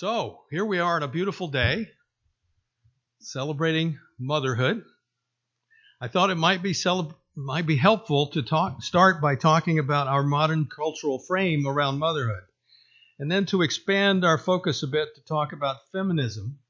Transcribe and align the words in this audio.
So, 0.00 0.44
here 0.50 0.64
we 0.64 0.78
are 0.78 0.96
on 0.96 1.02
a 1.02 1.08
beautiful 1.08 1.48
day 1.48 1.90
celebrating 3.18 3.98
motherhood. 4.18 4.82
I 6.00 6.08
thought 6.08 6.30
it 6.30 6.36
might 6.36 6.62
be 6.62 6.72
celeb- 6.72 7.14
might 7.36 7.66
be 7.66 7.76
helpful 7.76 8.28
to 8.28 8.40
talk 8.40 8.82
start 8.82 9.20
by 9.20 9.36
talking 9.36 9.78
about 9.78 10.08
our 10.08 10.22
modern 10.22 10.68
cultural 10.74 11.18
frame 11.18 11.66
around 11.66 11.98
motherhood. 11.98 12.44
And 13.18 13.30
then 13.30 13.44
to 13.48 13.60
expand 13.60 14.24
our 14.24 14.38
focus 14.38 14.82
a 14.82 14.86
bit 14.86 15.14
to 15.16 15.20
talk 15.20 15.52
about 15.52 15.86
feminism. 15.92 16.60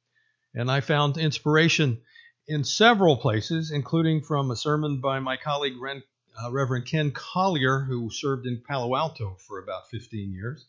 And 0.53 0.69
I 0.69 0.81
found 0.81 1.17
inspiration 1.17 2.03
in 2.49 2.65
several 2.65 3.17
places, 3.17 3.71
including 3.71 4.23
from 4.23 4.51
a 4.51 4.57
sermon 4.57 5.01
by 5.01 5.21
my 5.21 5.37
colleague 5.37 5.81
Ren, 5.81 6.03
uh, 6.43 6.51
Reverend 6.51 6.87
Ken 6.87 7.13
Collier, 7.13 7.79
who 7.79 8.11
served 8.11 8.45
in 8.45 8.61
Palo 8.61 8.97
Alto 8.97 9.37
for 9.47 9.61
about 9.61 9.89
15 9.89 10.33
years 10.33 10.67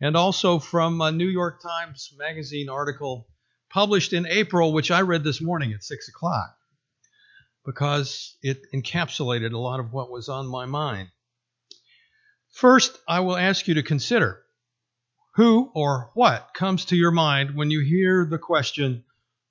and 0.00 0.16
also 0.16 0.58
from 0.58 1.00
a 1.00 1.12
New 1.12 1.28
York 1.28 1.62
Times 1.62 2.12
Magazine 2.18 2.68
article 2.68 3.28
published 3.70 4.12
in 4.12 4.26
April, 4.26 4.72
which 4.72 4.90
I 4.90 5.00
read 5.00 5.24
this 5.24 5.40
morning 5.40 5.72
at 5.72 5.82
6 5.82 6.08
o'clock, 6.08 6.56
because 7.64 8.36
it 8.42 8.62
encapsulated 8.74 9.52
a 9.52 9.58
lot 9.58 9.80
of 9.80 9.92
what 9.92 10.10
was 10.10 10.28
on 10.28 10.46
my 10.46 10.66
mind. 10.66 11.08
First, 12.52 12.96
I 13.08 13.20
will 13.20 13.36
ask 13.36 13.66
you 13.66 13.74
to 13.74 13.82
consider 13.82 14.40
who 15.34 15.70
or 15.74 16.10
what 16.14 16.54
comes 16.54 16.84
to 16.86 16.96
your 16.96 17.10
mind 17.10 17.56
when 17.56 17.70
you 17.70 17.80
hear 17.80 18.24
the 18.24 18.38
question, 18.38 19.04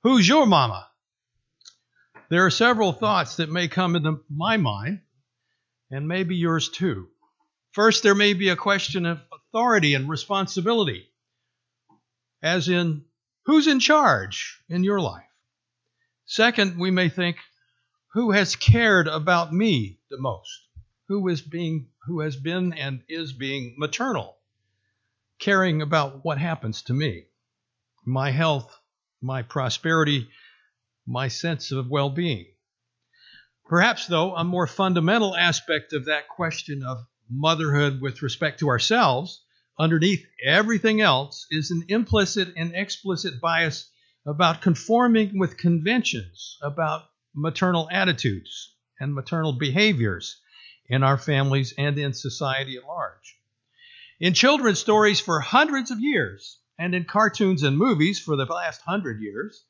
Who's 0.04 0.28
your 0.28 0.46
mama? 0.46 0.88
There 2.30 2.46
are 2.46 2.52
several 2.52 2.94
thoughts 2.94 3.38
that 3.38 3.52
may 3.52 3.68
come 3.68 3.96
into 3.96 4.22
my 4.30 4.58
mind, 4.58 5.02
and 5.92 6.08
maybe 6.08 6.36
yours 6.36 6.70
too. 6.70 7.08
First, 7.72 8.04
there 8.04 8.16
may 8.16 8.34
be 8.34 8.50
a 8.50 8.56
question 8.56 9.06
of 9.06 9.20
authority 9.54 9.94
and 9.94 10.10
responsibility, 10.10 11.08
as 12.42 12.68
in, 12.68 13.06
who's 13.46 13.68
in 13.68 13.80
charge 13.80 14.60
in 14.68 14.84
your 14.84 15.00
life? 15.00 15.30
Second, 16.26 16.80
we 16.80 16.90
may 16.90 17.08
think, 17.08 17.38
who 18.14 18.32
has 18.32 18.56
cared 18.56 19.08
about 19.08 19.54
me 19.54 20.00
the 20.10 20.18
most? 20.18 20.50
Who 21.08 21.28
is 21.28 21.42
being 21.42 21.90
who 22.08 22.22
has 22.22 22.36
been 22.36 22.74
and 22.74 23.04
is 23.08 23.32
being 23.32 23.76
maternal, 23.78 24.36
caring 25.38 25.84
about 25.84 26.26
what 26.26 26.40
happens 26.40 26.82
to 26.82 26.94
me, 26.94 27.26
my 28.04 28.32
health, 28.32 28.76
my 29.22 29.44
prosperity, 29.44 30.30
my 31.06 31.28
sense 31.28 31.72
of 31.72 31.92
well-being. 31.92 32.48
Perhaps 33.66 34.08
though 34.08 34.36
a 34.36 34.44
more 34.44 34.66
fundamental 34.66 35.36
aspect 35.36 35.94
of 35.94 36.06
that 36.06 36.28
question 36.28 36.84
of 36.84 37.06
motherhood 37.30 38.02
with 38.02 38.22
respect 38.22 38.60
to 38.60 38.68
ourselves, 38.68 39.43
underneath 39.80 40.26
everything 40.44 41.02
else 41.02 41.48
is 41.50 41.72
an 41.72 41.86
implicit 41.88 42.54
and 42.56 42.74
explicit 42.76 43.42
bias 43.42 43.90
about 44.26 44.62
conforming 44.62 45.38
with 45.38 45.58
conventions 45.58 46.58
about 46.62 47.04
maternal 47.36 47.90
attitudes 47.92 48.74
and 49.00 49.14
maternal 49.14 49.54
behaviors 49.54 50.40
in 50.88 51.04
our 51.04 51.18
families 51.18 51.74
and 51.78 51.98
in 51.98 52.14
society 52.14 52.78
at 52.78 52.86
large. 52.86 53.38
In 54.20 54.34
children's 54.34 54.80
stories 54.80 55.20
for 55.20 55.40
hundreds 55.40 55.92
of 55.92 56.00
years, 56.00 56.60
and 56.78 56.96
in 56.96 57.06
cartoons 57.06 57.64
and 57.64 57.78
movies 57.78 58.20
for 58.20 58.36
the 58.36 58.46
last 58.46 58.82
hundred 58.82 59.22
years, 59.22 59.64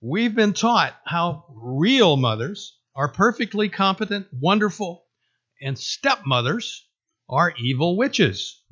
we've 0.00 0.34
been 0.34 0.52
taught 0.52 0.94
how 1.04 1.44
real 1.50 2.16
mothers 2.16 2.78
are 2.94 3.08
perfectly 3.08 3.68
competent, 3.68 4.26
wonderful, 4.32 5.04
and 5.60 5.78
stepmothers 5.78 6.84
are 7.28 7.54
evil 7.58 7.96
witches. 7.96 8.62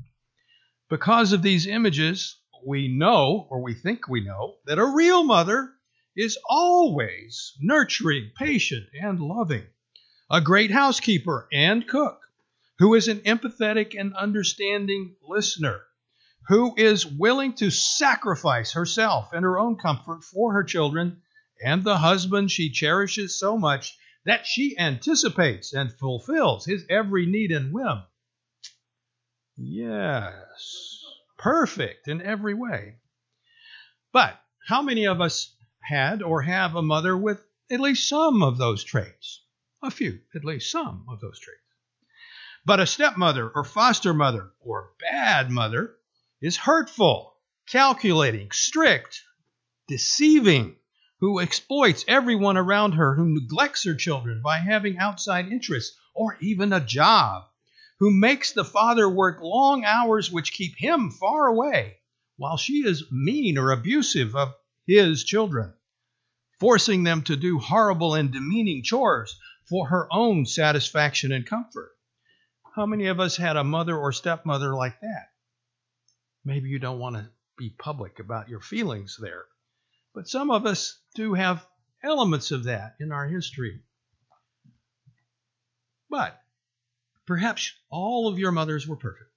Because 0.88 1.32
of 1.32 1.42
these 1.42 1.66
images, 1.66 2.36
we 2.64 2.86
know, 2.86 3.48
or 3.50 3.60
we 3.60 3.74
think 3.74 4.08
we 4.08 4.20
know, 4.20 4.58
that 4.66 4.78
a 4.78 4.84
real 4.84 5.24
mother 5.24 5.72
is 6.16 6.38
always 6.48 7.54
nurturing, 7.60 8.30
patient, 8.36 8.86
and 8.94 9.20
loving, 9.20 9.66
a 10.30 10.40
great 10.40 10.70
housekeeper 10.70 11.48
and 11.52 11.88
cook, 11.88 12.20
who 12.78 12.94
is 12.94 13.08
an 13.08 13.18
empathetic 13.20 13.98
and 13.98 14.14
understanding 14.14 15.16
listener, 15.26 15.80
who 16.48 16.74
is 16.76 17.04
willing 17.04 17.52
to 17.54 17.70
sacrifice 17.70 18.72
herself 18.72 19.32
and 19.32 19.44
her 19.44 19.58
own 19.58 19.76
comfort 19.76 20.22
for 20.22 20.52
her 20.52 20.62
children 20.62 21.20
and 21.64 21.82
the 21.82 21.98
husband 21.98 22.50
she 22.50 22.70
cherishes 22.70 23.38
so 23.38 23.58
much 23.58 23.98
that 24.24 24.46
she 24.46 24.78
anticipates 24.78 25.72
and 25.72 25.92
fulfills 25.92 26.64
his 26.64 26.84
every 26.88 27.26
need 27.26 27.50
and 27.50 27.72
whim. 27.72 28.02
Yes, 29.58 31.02
perfect 31.38 32.08
in 32.08 32.20
every 32.20 32.52
way. 32.52 32.98
But 34.12 34.38
how 34.68 34.82
many 34.82 35.06
of 35.06 35.20
us 35.20 35.54
had 35.80 36.22
or 36.22 36.42
have 36.42 36.74
a 36.74 36.82
mother 36.82 37.16
with 37.16 37.42
at 37.70 37.80
least 37.80 38.08
some 38.08 38.42
of 38.42 38.58
those 38.58 38.84
traits? 38.84 39.42
A 39.82 39.90
few, 39.90 40.20
at 40.34 40.44
least 40.44 40.70
some 40.70 41.06
of 41.08 41.20
those 41.20 41.40
traits. 41.40 41.60
But 42.66 42.80
a 42.80 42.86
stepmother 42.86 43.48
or 43.48 43.64
foster 43.64 44.12
mother 44.12 44.52
or 44.60 44.92
bad 45.00 45.50
mother 45.50 45.96
is 46.40 46.56
hurtful, 46.56 47.36
calculating, 47.66 48.50
strict, 48.50 49.22
deceiving, 49.88 50.76
who 51.20 51.40
exploits 51.40 52.04
everyone 52.06 52.58
around 52.58 52.92
her, 52.92 53.14
who 53.14 53.32
neglects 53.32 53.84
her 53.84 53.94
children 53.94 54.42
by 54.42 54.58
having 54.58 54.98
outside 54.98 55.48
interests 55.48 55.96
or 56.14 56.36
even 56.40 56.72
a 56.72 56.80
job, 56.80 57.44
who 57.98 58.10
makes 58.10 58.52
the 58.52 58.64
father 58.64 59.08
work 59.08 59.40
long 59.40 59.84
hours 59.84 60.30
which 60.30 60.52
keep 60.52 60.76
him 60.76 61.10
far 61.10 61.46
away, 61.46 61.98
while 62.36 62.56
she 62.56 62.86
is 62.86 63.10
mean 63.10 63.56
or 63.56 63.70
abusive 63.70 64.36
of 64.36 64.54
his 64.86 65.24
children, 65.24 65.72
forcing 66.60 67.04
them 67.04 67.22
to 67.22 67.36
do 67.36 67.58
horrible 67.58 68.14
and 68.14 68.32
demeaning 68.32 68.82
chores 68.82 69.38
for 69.68 69.88
her 69.88 70.06
own 70.12 70.46
satisfaction 70.46 71.32
and 71.32 71.46
comfort. 71.46 71.92
How 72.74 72.86
many 72.86 73.06
of 73.06 73.20
us 73.20 73.36
had 73.36 73.56
a 73.56 73.64
mother 73.64 73.96
or 73.96 74.12
stepmother 74.12 74.74
like 74.74 75.00
that? 75.00 75.30
Maybe 76.44 76.68
you 76.68 76.78
don't 76.78 76.98
want 76.98 77.16
to 77.16 77.30
be 77.56 77.70
public 77.70 78.18
about 78.18 78.48
your 78.48 78.60
feelings 78.60 79.16
there. 79.18 79.46
But 80.14 80.28
some 80.28 80.50
of 80.50 80.66
us 80.66 80.98
do 81.14 81.34
have 81.34 81.66
elements 82.02 82.50
of 82.50 82.64
that 82.64 82.96
in 83.00 83.12
our 83.12 83.26
history. 83.26 83.80
But 86.08 86.40
perhaps 87.26 87.72
all 87.90 88.28
of 88.28 88.38
your 88.38 88.52
mothers 88.52 88.86
were 88.86 88.96
perfect. 88.96 89.30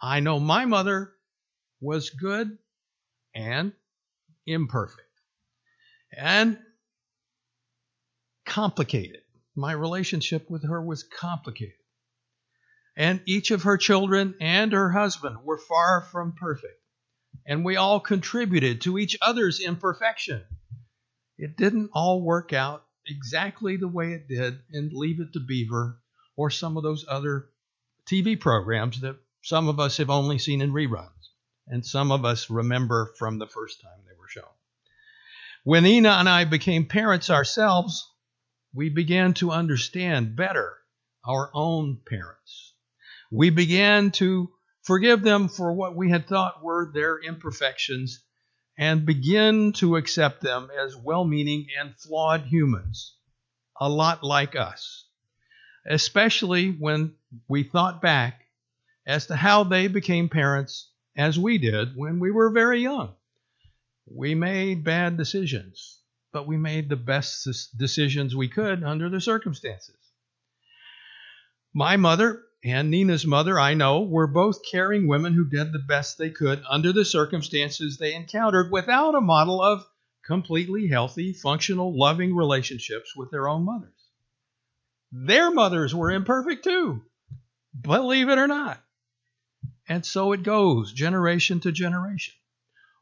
I 0.00 0.20
know 0.20 0.40
my 0.40 0.64
mother 0.64 1.12
was 1.80 2.10
good 2.10 2.58
and 3.34 3.72
imperfect 4.46 5.08
and 6.16 6.58
complicated. 8.44 9.22
My 9.54 9.72
relationship 9.72 10.50
with 10.50 10.66
her 10.66 10.82
was 10.82 11.02
complicated. 11.02 11.74
And 12.96 13.22
each 13.26 13.50
of 13.50 13.62
her 13.62 13.78
children 13.78 14.34
and 14.40 14.72
her 14.72 14.90
husband 14.90 15.38
were 15.44 15.58
far 15.58 16.02
from 16.02 16.32
perfect 16.32 16.82
and 17.46 17.64
we 17.64 17.76
all 17.76 18.00
contributed 18.00 18.82
to 18.82 18.98
each 18.98 19.16
other's 19.20 19.60
imperfection. 19.60 20.42
It 21.38 21.56
didn't 21.56 21.90
all 21.92 22.22
work 22.22 22.52
out 22.52 22.84
exactly 23.06 23.76
the 23.76 23.88
way 23.88 24.12
it 24.12 24.28
did 24.28 24.60
in 24.70 24.90
Leave 24.92 25.20
It 25.20 25.32
to 25.32 25.40
Beaver 25.40 25.98
or 26.36 26.50
some 26.50 26.76
of 26.76 26.82
those 26.82 27.04
other 27.08 27.48
TV 28.06 28.38
programs 28.38 29.00
that 29.00 29.16
some 29.42 29.68
of 29.68 29.80
us 29.80 29.96
have 29.96 30.10
only 30.10 30.38
seen 30.38 30.60
in 30.60 30.72
reruns 30.72 31.08
and 31.66 31.84
some 31.84 32.10
of 32.10 32.24
us 32.24 32.50
remember 32.50 33.12
from 33.18 33.38
the 33.38 33.46
first 33.46 33.80
time 33.80 34.00
they 34.04 34.18
were 34.18 34.28
shown. 34.28 34.44
When 35.64 35.86
Ina 35.86 36.10
and 36.10 36.28
I 36.28 36.44
became 36.44 36.86
parents 36.86 37.30
ourselves, 37.30 38.08
we 38.74 38.88
began 38.88 39.34
to 39.34 39.52
understand 39.52 40.34
better 40.34 40.78
our 41.24 41.50
own 41.54 42.00
parents. 42.06 42.74
We 43.30 43.50
began 43.50 44.10
to 44.12 44.50
forgive 44.82 45.22
them 45.22 45.48
for 45.48 45.72
what 45.72 45.94
we 45.94 46.10
had 46.10 46.26
thought 46.26 46.62
were 46.62 46.90
their 46.92 47.18
imperfections, 47.18 48.24
and 48.76 49.06
begin 49.06 49.72
to 49.74 49.96
accept 49.96 50.40
them 50.40 50.68
as 50.76 50.96
well 50.96 51.24
meaning 51.24 51.68
and 51.78 51.96
flawed 51.96 52.42
humans, 52.46 53.14
a 53.80 53.88
lot 53.88 54.24
like 54.24 54.56
us, 54.56 55.01
especially 55.86 56.70
when 56.70 57.14
we 57.48 57.62
thought 57.62 58.02
back 58.02 58.46
as 59.06 59.26
to 59.26 59.36
how 59.36 59.64
they 59.64 59.88
became 59.88 60.28
parents 60.28 60.90
as 61.16 61.38
we 61.38 61.58
did 61.58 61.96
when 61.96 62.20
we 62.20 62.30
were 62.30 62.50
very 62.50 62.80
young. 62.80 63.14
We 64.06 64.34
made 64.34 64.84
bad 64.84 65.16
decisions, 65.16 65.98
but 66.32 66.46
we 66.46 66.56
made 66.56 66.88
the 66.88 66.96
best 66.96 67.46
decisions 67.76 68.34
we 68.34 68.48
could 68.48 68.82
under 68.82 69.08
the 69.08 69.20
circumstances. 69.20 69.96
My 71.74 71.96
mother 71.96 72.42
and 72.64 72.90
Nina's 72.90 73.26
mother, 73.26 73.58
I 73.58 73.74
know, 73.74 74.02
were 74.02 74.26
both 74.26 74.64
caring 74.70 75.08
women 75.08 75.32
who 75.32 75.44
did 75.48 75.72
the 75.72 75.80
best 75.80 76.16
they 76.16 76.30
could 76.30 76.62
under 76.68 76.92
the 76.92 77.04
circumstances 77.04 77.96
they 77.96 78.14
encountered 78.14 78.70
without 78.70 79.14
a 79.14 79.20
model 79.20 79.60
of 79.60 79.84
completely 80.24 80.86
healthy, 80.86 81.32
functional, 81.32 81.98
loving 81.98 82.36
relationships 82.36 83.16
with 83.16 83.30
their 83.30 83.48
own 83.48 83.64
mothers. 83.64 84.01
Their 85.12 85.50
mothers 85.50 85.94
were 85.94 86.10
imperfect 86.10 86.64
too, 86.64 87.04
believe 87.78 88.30
it 88.30 88.38
or 88.38 88.48
not. 88.48 88.82
And 89.88 90.06
so 90.06 90.32
it 90.32 90.42
goes, 90.42 90.92
generation 90.92 91.60
to 91.60 91.72
generation. 91.72 92.34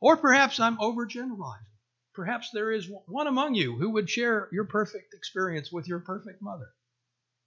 Or 0.00 0.16
perhaps 0.16 0.58
I'm 0.58 0.78
overgeneralizing. 0.78 1.66
Perhaps 2.14 2.50
there 2.52 2.72
is 2.72 2.90
one 3.06 3.28
among 3.28 3.54
you 3.54 3.76
who 3.76 3.90
would 3.90 4.10
share 4.10 4.48
your 4.50 4.64
perfect 4.64 5.14
experience 5.14 5.70
with 5.70 5.86
your 5.86 6.00
perfect 6.00 6.42
mother. 6.42 6.68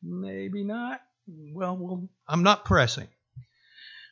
Maybe 0.01 0.63
not. 0.63 1.01
Well, 1.27 1.77
well, 1.77 2.09
I'm 2.27 2.43
not 2.43 2.65
pressing. 2.65 3.07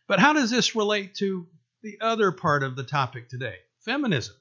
But 0.08 0.20
how 0.20 0.34
does 0.34 0.50
this 0.50 0.76
relate 0.76 1.16
to 1.16 1.48
the 1.84 2.00
other 2.02 2.32
part 2.32 2.64
of 2.64 2.76
the 2.76 2.84
topic 2.84 3.30
today? 3.30 3.56
Feminism. 3.86 4.36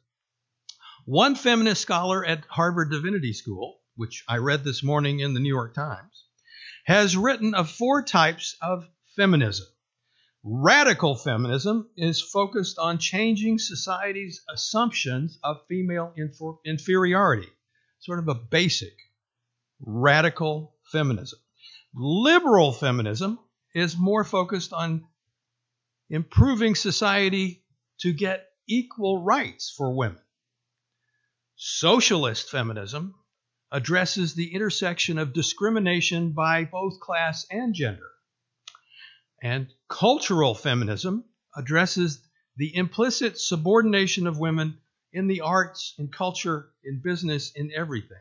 One 1.06 1.34
feminist 1.36 1.82
scholar 1.82 2.24
at 2.24 2.44
Harvard 2.46 2.90
Divinity 2.90 3.32
School, 3.32 3.79
which 4.00 4.25
I 4.26 4.38
read 4.38 4.64
this 4.64 4.82
morning 4.82 5.20
in 5.20 5.35
the 5.35 5.41
New 5.41 5.55
York 5.55 5.75
Times, 5.75 6.25
has 6.87 7.19
written 7.19 7.55
of 7.55 7.70
four 7.70 8.02
types 8.02 8.56
of 8.62 8.88
feminism. 9.14 9.67
Radical 10.43 11.14
feminism 11.14 11.87
is 11.99 12.19
focused 12.19 12.79
on 12.79 12.97
changing 12.97 13.58
society's 13.58 14.43
assumptions 14.49 15.38
of 15.44 15.67
female 15.69 16.14
inferiority, 16.64 17.49
sort 17.99 18.20
of 18.20 18.29
a 18.29 18.35
basic 18.35 18.94
radical 19.85 20.75
feminism. 20.91 21.38
Liberal 21.94 22.73
feminism 22.73 23.38
is 23.75 23.99
more 23.99 24.25
focused 24.25 24.73
on 24.73 25.05
improving 26.08 26.75
society 26.75 27.62
to 27.99 28.14
get 28.14 28.47
equal 28.67 29.23
rights 29.23 29.70
for 29.76 29.94
women. 29.94 30.23
Socialist 31.56 32.49
feminism 32.49 33.14
addresses 33.72 34.34
the 34.34 34.55
intersection 34.55 35.19
of 35.19 35.32
discrimination 35.32 36.32
by 36.32 36.64
both 36.64 37.00
class 37.00 37.46
and 37.50 37.75
gender. 37.75 38.11
And 39.43 39.72
cultural 39.88 40.55
feminism 40.55 41.25
addresses 41.56 42.20
the 42.56 42.75
implicit 42.76 43.38
subordination 43.38 44.26
of 44.26 44.38
women 44.38 44.78
in 45.12 45.26
the 45.26 45.40
arts, 45.40 45.94
in 45.99 46.08
culture, 46.08 46.70
in 46.84 47.00
business, 47.02 47.52
in 47.52 47.72
everything. 47.75 48.19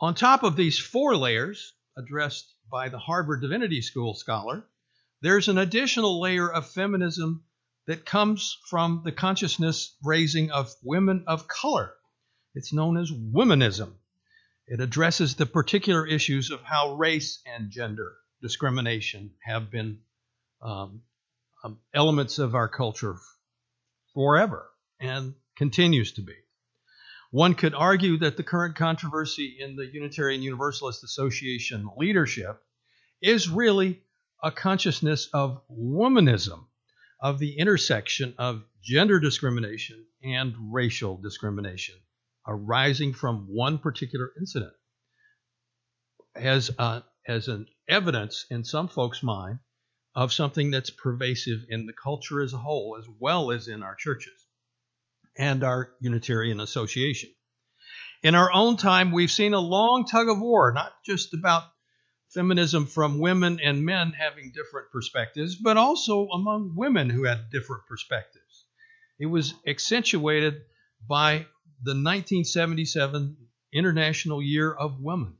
On 0.00 0.14
top 0.14 0.42
of 0.42 0.56
these 0.56 0.78
four 0.78 1.16
layers, 1.16 1.72
addressed 1.96 2.52
by 2.70 2.88
the 2.88 2.98
Harvard 2.98 3.40
Divinity 3.40 3.80
School 3.80 4.14
scholar, 4.14 4.66
there's 5.22 5.48
an 5.48 5.58
additional 5.58 6.20
layer 6.20 6.52
of 6.52 6.68
feminism 6.68 7.44
that 7.86 8.04
comes 8.04 8.58
from 8.68 9.02
the 9.04 9.12
consciousness 9.12 9.96
raising 10.02 10.50
of 10.50 10.74
women 10.82 11.24
of 11.26 11.48
color. 11.48 11.94
It's 12.56 12.72
known 12.72 12.96
as 12.96 13.12
womanism. 13.12 13.92
It 14.66 14.80
addresses 14.80 15.34
the 15.34 15.44
particular 15.44 16.06
issues 16.06 16.50
of 16.50 16.62
how 16.62 16.94
race 16.94 17.42
and 17.44 17.70
gender 17.70 18.16
discrimination 18.40 19.34
have 19.44 19.70
been 19.70 20.00
um, 20.62 21.02
um, 21.62 21.78
elements 21.92 22.38
of 22.38 22.54
our 22.54 22.66
culture 22.66 23.16
forever 24.14 24.70
and 24.98 25.34
continues 25.54 26.12
to 26.12 26.22
be. 26.22 26.32
One 27.30 27.54
could 27.54 27.74
argue 27.74 28.16
that 28.20 28.38
the 28.38 28.42
current 28.42 28.74
controversy 28.74 29.58
in 29.60 29.76
the 29.76 29.86
Unitarian 29.86 30.40
Universalist 30.40 31.04
Association 31.04 31.90
leadership 31.98 32.64
is 33.20 33.50
really 33.50 34.00
a 34.42 34.50
consciousness 34.50 35.28
of 35.34 35.60
womanism, 35.70 36.64
of 37.20 37.38
the 37.38 37.58
intersection 37.58 38.32
of 38.38 38.64
gender 38.82 39.20
discrimination 39.20 40.06
and 40.22 40.54
racial 40.72 41.18
discrimination 41.18 41.96
arising 42.46 43.12
from 43.12 43.46
one 43.48 43.78
particular 43.78 44.30
incident. 44.38 44.72
As, 46.34 46.70
a, 46.78 47.02
as 47.26 47.48
an 47.48 47.66
evidence 47.88 48.46
in 48.50 48.64
some 48.64 48.88
folks' 48.88 49.22
mind 49.22 49.58
of 50.14 50.32
something 50.32 50.70
that's 50.70 50.90
pervasive 50.90 51.60
in 51.68 51.86
the 51.86 51.92
culture 51.92 52.42
as 52.42 52.52
a 52.52 52.58
whole, 52.58 52.96
as 52.98 53.06
well 53.18 53.50
as 53.50 53.68
in 53.68 53.82
our 53.82 53.94
churches 53.94 54.46
and 55.36 55.62
our 55.62 55.92
Unitarian 56.00 56.60
Association. 56.60 57.30
In 58.22 58.34
our 58.34 58.50
own 58.52 58.76
time, 58.76 59.12
we've 59.12 59.30
seen 59.30 59.54
a 59.54 59.60
long 59.60 60.06
tug 60.06 60.28
of 60.28 60.40
war, 60.40 60.72
not 60.72 60.92
just 61.04 61.34
about 61.34 61.64
feminism 62.32 62.86
from 62.86 63.18
women 63.18 63.60
and 63.62 63.84
men 63.84 64.12
having 64.12 64.52
different 64.52 64.90
perspectives, 64.90 65.54
but 65.54 65.76
also 65.76 66.28
among 66.28 66.74
women 66.76 67.10
who 67.10 67.24
had 67.24 67.50
different 67.50 67.86
perspectives. 67.86 68.64
It 69.18 69.26
was 69.26 69.54
accentuated 69.66 70.62
by 71.06 71.46
the 71.82 71.92
1977 71.92 73.36
International 73.72 74.42
Year 74.42 74.72
of 74.72 75.00
Women. 75.00 75.36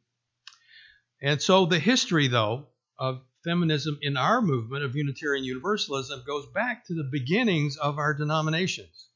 And 1.23 1.41
so 1.41 1.67
the 1.67 1.79
history, 1.79 2.29
though, 2.29 2.67
of 2.99 3.23
feminism 3.43 3.99
in 4.03 4.17
our 4.17 4.43
movement 4.43 4.85
of 4.85 4.97
Unitarian 4.97 5.44
Universalism 5.44 6.23
goes 6.27 6.47
back 6.47 6.85
to 6.87 6.94
the 6.94 7.09
beginnings 7.11 7.77
of 7.77 7.99
our 7.99 8.12
denominations. 8.12 9.09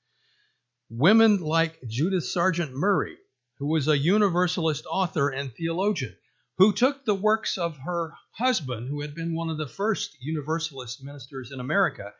Women 0.88 1.40
like 1.40 1.80
Judith 1.86 2.24
Sargent 2.24 2.72
Murray, 2.72 3.16
who 3.58 3.66
was 3.66 3.88
a 3.88 3.98
Universalist 3.98 4.86
author 4.90 5.28
and 5.28 5.52
theologian, 5.52 6.16
who 6.58 6.72
took 6.72 7.04
the 7.04 7.14
works 7.14 7.58
of 7.58 7.76
her 7.78 8.12
husband, 8.32 8.88
who 8.88 9.00
had 9.00 9.14
been 9.14 9.34
one 9.34 9.50
of 9.50 9.58
the 9.58 9.66
first 9.66 10.16
Universalist 10.20 11.02
ministers 11.02 11.52
in 11.52 11.60
America, 11.60 12.12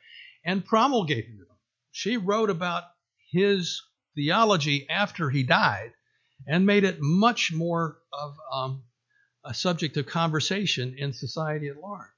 and 0.45 0.65
promulgated 0.65 1.39
them. 1.39 1.47
She 1.91 2.17
wrote 2.17 2.51
about 2.51 2.85
his 3.31 3.83
theology 4.15 4.89
after 4.89 5.31
he 5.31 5.43
died 5.43 5.93
and 6.47 6.67
made 6.67 6.85
it 6.85 7.01
much 7.01 7.53
more 7.53 7.99
of 8.13 8.37
um, 8.53 8.83
a 9.45 9.55
subject 9.55 9.97
of 9.97 10.07
conversation 10.07 10.95
in 10.97 11.13
society 11.13 11.69
at 11.69 11.77
large. 11.77 12.11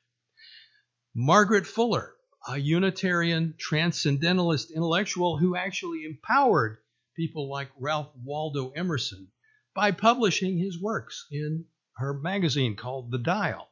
Margaret 1.14 1.66
Fuller, 1.66 2.14
a 2.48 2.58
Unitarian 2.58 3.54
transcendentalist 3.58 4.70
intellectual 4.70 5.38
who 5.38 5.54
actually 5.54 6.04
empowered 6.04 6.78
people 7.14 7.48
like 7.50 7.70
Ralph 7.78 8.10
Waldo 8.24 8.70
Emerson 8.70 9.28
by 9.74 9.92
publishing 9.92 10.58
his 10.58 10.80
works 10.80 11.26
in 11.30 11.66
her 11.96 12.14
magazine 12.14 12.76
called 12.76 13.10
The 13.10 13.18
Dial. 13.18 13.68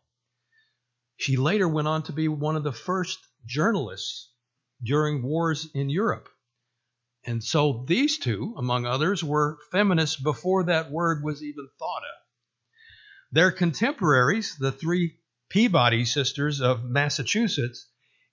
She 1.17 1.37
later 1.37 1.69
went 1.69 1.89
on 1.89 2.03
to 2.05 2.13
be 2.13 2.29
one 2.29 2.57
of 2.57 2.63
the 2.63 2.73
first 2.73 3.19
journalists 3.47 4.31
during 4.83 5.23
wars 5.23 5.69
in 5.75 5.91
Europe. 5.91 6.29
And 7.25 7.45
so 7.45 7.85
these 7.87 8.19
two, 8.19 8.55
among 8.57 8.87
others, 8.87 9.23
were 9.23 9.59
feminists 9.71 10.17
before 10.17 10.65
that 10.65 10.91
word 10.91 11.23
was 11.23 11.43
even 11.43 11.69
thought 11.79 12.03
of. 12.03 12.21
Their 13.33 13.53
contemporaries, 13.53 14.57
the 14.57 14.73
three 14.73 15.19
Peabody 15.51 16.05
sisters 16.05 16.61
of 16.61 16.85
Massachusetts, 16.85 17.87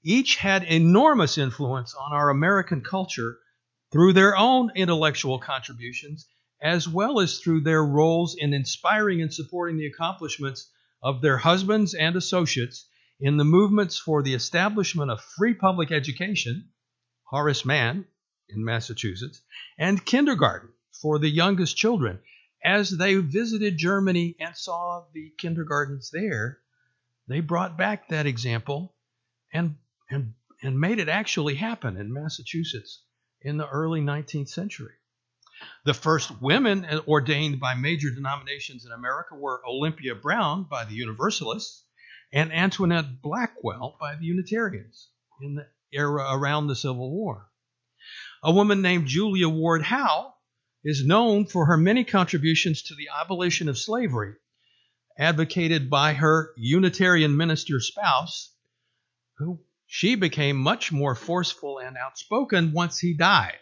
each 0.03 0.37
had 0.37 0.63
enormous 0.63 1.37
influence 1.37 1.93
on 1.95 2.13
our 2.13 2.29
American 2.29 2.81
culture 2.81 3.37
through 3.91 4.13
their 4.13 4.37
own 4.37 4.71
intellectual 4.75 5.37
contributions, 5.39 6.27
as 6.61 6.87
well 6.87 7.19
as 7.19 7.39
through 7.39 7.61
their 7.61 7.83
roles 7.83 8.35
in 8.35 8.53
inspiring 8.53 9.21
and 9.21 9.33
supporting 9.33 9.77
the 9.77 9.87
accomplishments 9.87 10.71
of 11.03 11.21
their 11.21 11.37
husbands 11.37 11.93
and 11.93 12.15
associates 12.15 12.87
in 13.19 13.37
the 13.37 13.43
movements 13.43 13.97
for 13.99 14.23
the 14.23 14.33
establishment 14.33 15.11
of 15.11 15.21
free 15.37 15.53
public 15.53 15.91
education, 15.91 16.69
Horace 17.23 17.65
Mann 17.65 18.05
in 18.49 18.63
Massachusetts, 18.63 19.41
and 19.77 20.05
kindergarten 20.05 20.69
for 20.91 21.19
the 21.19 21.29
youngest 21.29 21.77
children 21.77 22.19
as 22.63 22.89
they 22.89 23.15
visited 23.15 23.77
Germany 23.77 24.35
and 24.39 24.55
saw 24.55 25.05
the 25.13 25.31
kindergartens 25.37 26.09
there, 26.11 26.59
they 27.27 27.39
brought 27.39 27.77
back 27.77 28.09
that 28.09 28.25
example 28.25 28.95
and, 29.53 29.75
and, 30.09 30.33
and 30.61 30.79
made 30.79 30.99
it 30.99 31.09
actually 31.09 31.55
happen 31.55 31.97
in 31.97 32.11
Massachusetts 32.11 33.03
in 33.41 33.57
the 33.57 33.69
early 33.69 34.01
19th 34.01 34.49
century. 34.49 34.93
The 35.85 35.93
first 35.93 36.41
women 36.41 36.85
ordained 37.07 37.59
by 37.59 37.73
major 37.75 38.11
denominations 38.11 38.85
in 38.85 38.91
America 38.91 39.35
were 39.35 39.65
Olympia 39.67 40.15
Brown 40.15 40.63
by 40.63 40.85
the 40.85 40.93
Universalists 40.93 41.83
and 42.31 42.51
Antoinette 42.51 43.21
Blackwell 43.21 43.97
by 43.99 44.15
the 44.15 44.25
Unitarians 44.25 45.09
in 45.41 45.55
the 45.55 45.67
era 45.91 46.27
around 46.31 46.67
the 46.67 46.75
Civil 46.75 47.11
War. 47.11 47.49
A 48.43 48.51
woman 48.51 48.81
named 48.81 49.07
Julia 49.07 49.49
Ward 49.49 49.81
Howe 49.81 50.35
is 50.83 51.05
known 51.05 51.45
for 51.45 51.65
her 51.65 51.77
many 51.77 52.03
contributions 52.03 52.83
to 52.83 52.95
the 52.95 53.09
abolition 53.19 53.67
of 53.67 53.77
slavery, 53.77 54.35
advocated 55.17 55.89
by 55.89 56.13
her 56.13 56.53
Unitarian 56.55 57.35
minister 57.35 57.79
spouse, 57.79 58.53
who 59.37 59.59
she 59.87 60.15
became 60.15 60.57
much 60.57 60.91
more 60.91 61.15
forceful 61.15 61.79
and 61.79 61.97
outspoken 61.97 62.73
once 62.73 62.99
he 62.99 63.13
died. 63.15 63.57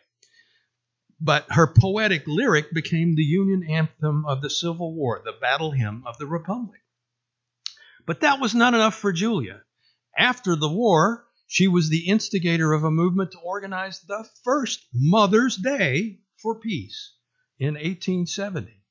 But 1.22 1.46
her 1.52 1.68
poetic 1.68 2.28
lyric 2.28 2.74
became 2.74 3.16
the 3.16 3.24
Union 3.24 3.64
anthem 3.70 4.26
of 4.26 4.42
the 4.42 4.50
Civil 4.50 4.94
War, 4.94 5.22
the 5.24 5.32
battle 5.32 5.72
hymn 5.72 6.04
of 6.06 6.18
the 6.18 6.28
Republic. 6.28 6.82
But 8.06 8.20
that 8.20 8.42
was 8.42 8.54
not 8.54 8.74
enough 8.74 8.96
for 8.96 9.14
Julia. 9.14 9.62
After 10.18 10.56
the 10.58 10.70
war, 10.70 11.26
she 11.48 11.68
was 11.68 11.90
the 11.90 12.08
instigator 12.08 12.74
of 12.74 12.84
a 12.84 12.92
movement 12.92 13.32
to 13.32 13.40
organize 13.40 14.00
the 14.02 14.28
first 14.44 14.86
Mother's 14.94 15.56
Day 15.56 16.20
for 16.42 16.60
Peace 16.60 17.14
in 17.60 17.76
1870. 17.76 18.82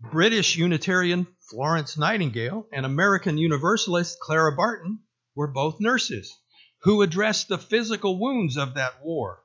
British 0.00 0.56
Unitarian 0.56 1.26
Florence 1.48 1.96
Nightingale 1.96 2.66
and 2.72 2.84
American 2.84 3.38
Universalist 3.38 4.18
Clara 4.20 4.54
Barton 4.56 5.00
were 5.34 5.46
both 5.46 5.80
nurses 5.80 6.36
who 6.82 7.02
addressed 7.02 7.48
the 7.48 7.58
physical 7.58 8.18
wounds 8.18 8.56
of 8.56 8.74
that 8.74 9.04
war 9.04 9.42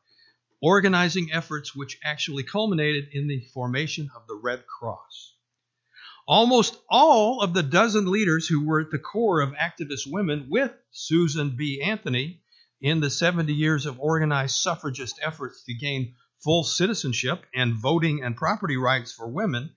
organizing 0.62 1.32
efforts 1.32 1.76
which 1.76 2.00
actually 2.04 2.44
culminated 2.44 3.10
in 3.12 3.28
the 3.28 3.42
formation 3.54 4.10
of 4.16 4.26
the 4.28 4.36
Red 4.36 4.66
Cross. 4.66 5.36
Almost 6.30 6.78
all 6.90 7.42
of 7.42 7.54
the 7.54 7.64
dozen 7.64 8.12
leaders 8.12 8.50
who 8.50 8.66
were 8.66 8.82
at 8.82 8.92
the 8.92 9.00
core 9.00 9.40
of 9.40 9.54
activist 9.54 10.06
women 10.06 10.48
with 10.50 10.74
Susan 10.92 11.56
B. 11.56 11.82
Anthony 11.82 12.42
in 12.82 13.00
the 13.00 13.10
70 13.10 13.54
years 13.54 13.86
of 13.86 13.98
organized 14.02 14.58
suffragist 14.58 15.20
efforts 15.24 15.64
to 15.64 15.74
gain 15.74 16.16
full 16.44 16.66
citizenship 16.66 17.46
and 17.56 17.76
voting 17.76 18.24
and 18.24 18.36
property 18.36 18.76
rights 18.76 19.14
for 19.14 19.30
women 19.30 19.74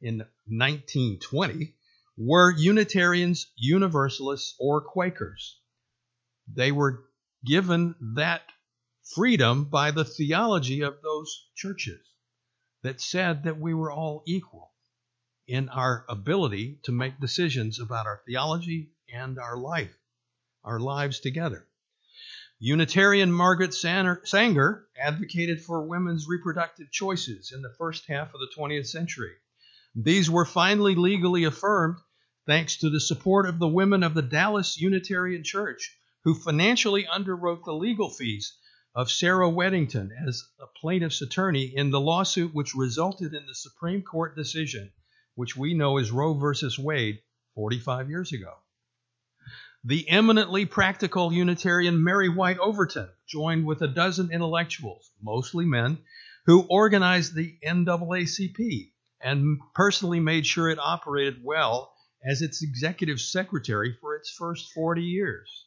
in 0.00 0.18
1920 0.46 1.74
were 2.16 2.54
Unitarians, 2.56 3.50
Universalists, 3.56 4.54
or 4.60 4.82
Quakers. 4.82 5.58
They 6.46 6.70
were 6.70 7.02
given 7.44 7.96
that 8.14 8.42
freedom 9.16 9.64
by 9.64 9.90
the 9.90 10.04
theology 10.04 10.82
of 10.82 11.02
those 11.02 11.48
churches 11.56 12.06
that 12.82 13.00
said 13.00 13.42
that 13.44 13.58
we 13.58 13.74
were 13.74 13.90
all 13.90 14.22
equal 14.28 14.71
in 15.48 15.68
our 15.68 16.04
ability 16.08 16.78
to 16.84 16.92
make 16.92 17.18
decisions 17.20 17.80
about 17.80 18.06
our 18.06 18.22
theology 18.26 18.90
and 19.12 19.38
our 19.38 19.56
life, 19.56 19.94
our 20.64 20.78
lives 20.78 21.20
together. 21.20 21.66
Unitarian 22.60 23.32
Margaret 23.32 23.74
Sanger 23.74 24.86
advocated 24.96 25.60
for 25.62 25.84
women's 25.84 26.28
reproductive 26.28 26.92
choices 26.92 27.50
in 27.52 27.60
the 27.60 27.74
first 27.76 28.06
half 28.06 28.32
of 28.32 28.40
the 28.40 28.50
20th 28.56 28.86
century. 28.86 29.32
These 29.96 30.30
were 30.30 30.44
finally 30.46 30.94
legally 30.94 31.42
affirmed 31.42 31.98
thanks 32.46 32.76
to 32.76 32.88
the 32.88 33.00
support 33.00 33.48
of 33.48 33.58
the 33.58 33.68
women 33.68 34.02
of 34.02 34.14
the 34.14 34.22
Dallas 34.22 34.78
Unitarian 34.80 35.42
Church, 35.42 35.98
who 36.22 36.34
financially 36.34 37.04
underwrote 37.04 37.64
the 37.64 37.74
legal 37.74 38.10
fees 38.10 38.56
of 38.94 39.10
Sarah 39.10 39.50
Weddington 39.50 40.10
as 40.26 40.44
a 40.60 40.66
plaintiff's 40.80 41.20
attorney 41.20 41.72
in 41.74 41.90
the 41.90 42.00
lawsuit 42.00 42.54
which 42.54 42.74
resulted 42.74 43.34
in 43.34 43.44
the 43.46 43.54
Supreme 43.54 44.02
Court 44.02 44.36
decision 44.36 44.92
which 45.34 45.56
we 45.56 45.74
know 45.74 45.98
as 45.98 46.10
Roe 46.10 46.34
versus 46.34 46.78
Wade 46.78 47.20
45 47.54 48.10
years 48.10 48.32
ago. 48.32 48.54
The 49.84 50.08
eminently 50.08 50.64
practical 50.66 51.32
Unitarian 51.32 52.04
Mary 52.04 52.28
White 52.28 52.58
Ovington 52.58 53.10
joined 53.26 53.66
with 53.66 53.82
a 53.82 53.88
dozen 53.88 54.30
intellectuals, 54.30 55.10
mostly 55.20 55.66
men, 55.66 55.98
who 56.46 56.66
organized 56.68 57.34
the 57.34 57.58
NAACP 57.64 58.92
and 59.20 59.58
personally 59.74 60.20
made 60.20 60.46
sure 60.46 60.68
it 60.68 60.78
operated 60.78 61.42
well 61.42 61.92
as 62.24 62.42
its 62.42 62.62
executive 62.62 63.20
secretary 63.20 63.96
for 64.00 64.14
its 64.16 64.30
first 64.30 64.72
40 64.72 65.02
years. 65.02 65.66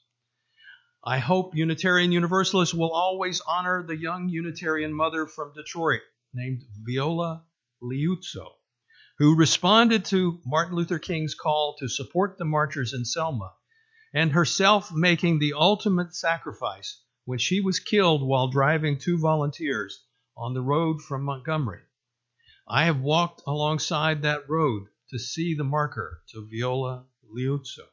I 1.03 1.19
hope 1.19 1.55
Unitarian 1.55 2.11
Universalists 2.11 2.73
will 2.73 2.91
always 2.91 3.41
honor 3.41 3.83
the 3.83 3.97
young 3.97 4.29
Unitarian 4.29 4.93
mother 4.93 5.27
from 5.27 5.53
Detroit 5.53 6.01
named 6.33 6.63
Viola 6.83 7.43
Liuzzo 7.83 8.53
who 9.17 9.35
responded 9.35 10.03
to 10.03 10.41
Martin 10.45 10.75
Luther 10.75 10.99
King's 10.99 11.35
call 11.35 11.75
to 11.79 11.87
support 11.87 12.37
the 12.37 12.43
marchers 12.45 12.93
in 12.93 13.05
Selma, 13.05 13.53
and 14.13 14.31
herself 14.31 14.91
making 14.91 15.39
the 15.39 15.53
ultimate 15.53 16.13
sacrifice 16.13 17.01
when 17.23 17.39
she 17.39 17.61
was 17.61 17.79
killed 17.79 18.21
while 18.21 18.49
driving 18.49 18.97
two 18.97 19.17
volunteers 19.17 20.03
on 20.35 20.53
the 20.53 20.61
road 20.61 21.01
from 21.01 21.23
Montgomery. 21.23 21.81
I 22.67 22.85
have 22.85 22.99
walked 22.99 23.41
alongside 23.47 24.21
that 24.21 24.49
road 24.49 24.87
to 25.09 25.17
see 25.17 25.53
the 25.53 25.63
marker 25.63 26.21
to 26.31 26.47
Viola 26.49 27.05
Liuzzo. 27.23 27.87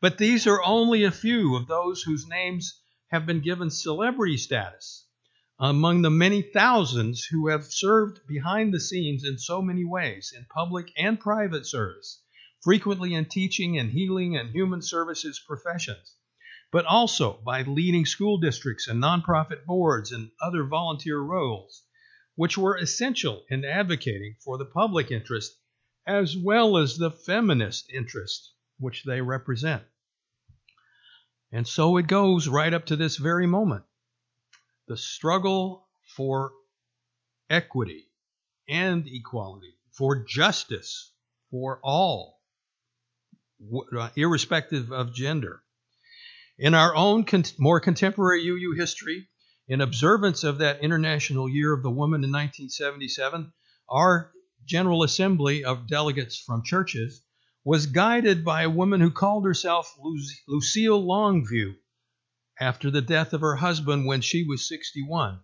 But 0.00 0.18
these 0.18 0.46
are 0.46 0.62
only 0.62 1.02
a 1.02 1.10
few 1.10 1.56
of 1.56 1.66
those 1.66 2.02
whose 2.02 2.26
names 2.28 2.80
have 3.08 3.26
been 3.26 3.40
given 3.40 3.70
celebrity 3.70 4.36
status 4.36 5.06
among 5.60 6.02
the 6.02 6.10
many 6.10 6.42
thousands 6.42 7.24
who 7.24 7.46
have 7.46 7.64
served 7.64 8.26
behind 8.26 8.74
the 8.74 8.80
scenes 8.80 9.24
in 9.24 9.38
so 9.38 9.62
many 9.62 9.84
ways, 9.84 10.32
in 10.36 10.44
public 10.46 10.90
and 10.96 11.20
private 11.20 11.64
service, 11.64 12.20
frequently 12.62 13.14
in 13.14 13.24
teaching 13.24 13.78
and 13.78 13.92
healing 13.92 14.36
and 14.36 14.50
human 14.50 14.82
services 14.82 15.40
professions, 15.46 16.16
but 16.72 16.84
also 16.86 17.40
by 17.44 17.62
leading 17.62 18.04
school 18.04 18.36
districts 18.38 18.88
and 18.88 19.00
nonprofit 19.00 19.64
boards 19.64 20.10
and 20.10 20.28
other 20.42 20.64
volunteer 20.64 21.20
roles, 21.20 21.84
which 22.34 22.58
were 22.58 22.76
essential 22.76 23.44
in 23.48 23.64
advocating 23.64 24.34
for 24.44 24.58
the 24.58 24.64
public 24.64 25.12
interest 25.12 25.56
as 26.04 26.36
well 26.36 26.76
as 26.76 26.96
the 26.96 27.12
feminist 27.12 27.88
interest 27.92 28.52
which 28.78 29.04
they 29.04 29.20
represent. 29.20 29.84
And 31.52 31.66
so 31.66 31.96
it 31.96 32.08
goes 32.08 32.48
right 32.48 32.74
up 32.74 32.86
to 32.86 32.96
this 32.96 33.16
very 33.16 33.46
moment 33.46 33.84
the 34.86 34.96
struggle 34.96 35.86
for 36.16 36.52
equity 37.48 38.06
and 38.68 39.06
equality, 39.06 39.74
for 39.92 40.24
justice 40.24 41.12
for 41.50 41.80
all, 41.82 42.40
uh, 43.96 44.10
irrespective 44.16 44.92
of 44.92 45.14
gender. 45.14 45.62
In 46.58 46.74
our 46.74 46.94
own 46.94 47.24
more 47.58 47.80
contemporary 47.80 48.46
UU 48.46 48.74
history, 48.76 49.28
in 49.66 49.80
observance 49.80 50.44
of 50.44 50.58
that 50.58 50.82
International 50.82 51.48
Year 51.48 51.72
of 51.72 51.82
the 51.82 51.90
Woman 51.90 52.22
in 52.22 52.30
1977, 52.30 53.52
our 53.88 54.32
General 54.64 55.02
Assembly 55.02 55.64
of 55.64 55.86
delegates 55.86 56.38
from 56.38 56.62
churches 56.62 57.22
was 57.64 57.86
guided 57.86 58.44
by 58.44 58.62
a 58.62 58.70
woman 58.70 59.00
who 59.00 59.10
called 59.10 59.44
herself 59.44 59.96
Lucille 60.46 61.02
Longview 61.02 61.74
after 62.60 62.90
the 62.90 63.02
death 63.02 63.32
of 63.32 63.40
her 63.40 63.56
husband 63.56 64.06
when 64.06 64.20
she 64.20 64.44
was 64.44 64.68
61. 64.68 65.40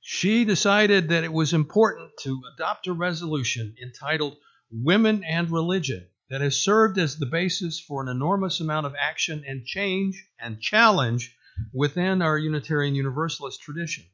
She 0.00 0.44
decided 0.44 1.08
that 1.08 1.24
it 1.24 1.32
was 1.32 1.52
important 1.52 2.12
to 2.22 2.42
adopt 2.54 2.86
a 2.86 2.92
resolution 2.92 3.74
entitled 3.82 4.36
Women 4.70 5.24
and 5.24 5.50
Religion 5.50 6.08
that 6.30 6.40
has 6.40 6.60
served 6.60 6.98
as 6.98 7.16
the 7.16 7.26
basis 7.26 7.80
for 7.80 8.02
an 8.02 8.08
enormous 8.08 8.60
amount 8.60 8.86
of 8.86 8.94
action 8.98 9.44
and 9.46 9.66
change 9.66 10.24
and 10.38 10.60
challenge 10.60 11.36
within 11.72 12.22
our 12.22 12.38
Unitarian 12.38 12.94
Universalist 12.94 13.60
tradition. 13.60 14.04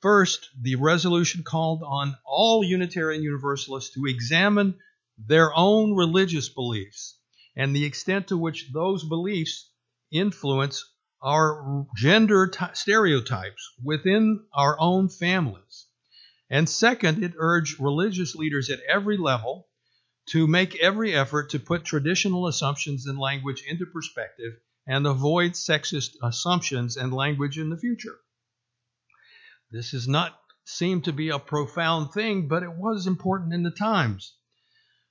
First, 0.00 0.48
the 0.60 0.76
resolution 0.76 1.42
called 1.42 1.82
on 1.82 2.16
all 2.24 2.62
Unitarian 2.62 3.22
Universalists 3.22 3.94
to 3.94 4.06
examine 4.06 4.78
their 5.18 5.54
own 5.54 5.94
religious 5.94 6.48
beliefs 6.48 7.18
and 7.56 7.74
the 7.74 7.84
extent 7.84 8.28
to 8.28 8.36
which 8.36 8.70
those 8.72 9.04
beliefs 9.04 9.70
influence 10.10 10.84
our 11.24 11.86
gender 11.96 12.46
t- 12.48 12.64
stereotypes 12.74 13.72
within 13.82 14.44
our 14.52 14.76
own 14.78 15.08
families. 15.08 15.86
And 16.50 16.68
second, 16.68 17.24
it 17.24 17.32
urged 17.38 17.80
religious 17.80 18.34
leaders 18.34 18.70
at 18.70 18.80
every 18.80 19.16
level 19.16 19.66
to 20.26 20.46
make 20.46 20.76
every 20.76 21.14
effort 21.14 21.50
to 21.50 21.58
put 21.58 21.84
traditional 21.84 22.46
assumptions 22.46 23.06
and 23.06 23.18
language 23.18 23.64
into 23.66 23.86
perspective 23.86 24.52
and 24.86 25.06
avoid 25.06 25.52
sexist 25.52 26.16
assumptions 26.22 26.96
and 26.96 27.12
language 27.12 27.58
in 27.58 27.70
the 27.70 27.78
future. 27.78 28.18
This 29.70 29.90
does 29.90 30.06
not 30.06 30.38
seem 30.64 31.02
to 31.02 31.12
be 31.12 31.30
a 31.30 31.38
profound 31.38 32.12
thing, 32.12 32.48
but 32.48 32.62
it 32.62 32.72
was 32.72 33.06
important 33.06 33.52
in 33.52 33.62
the 33.62 33.70
times. 33.70 34.34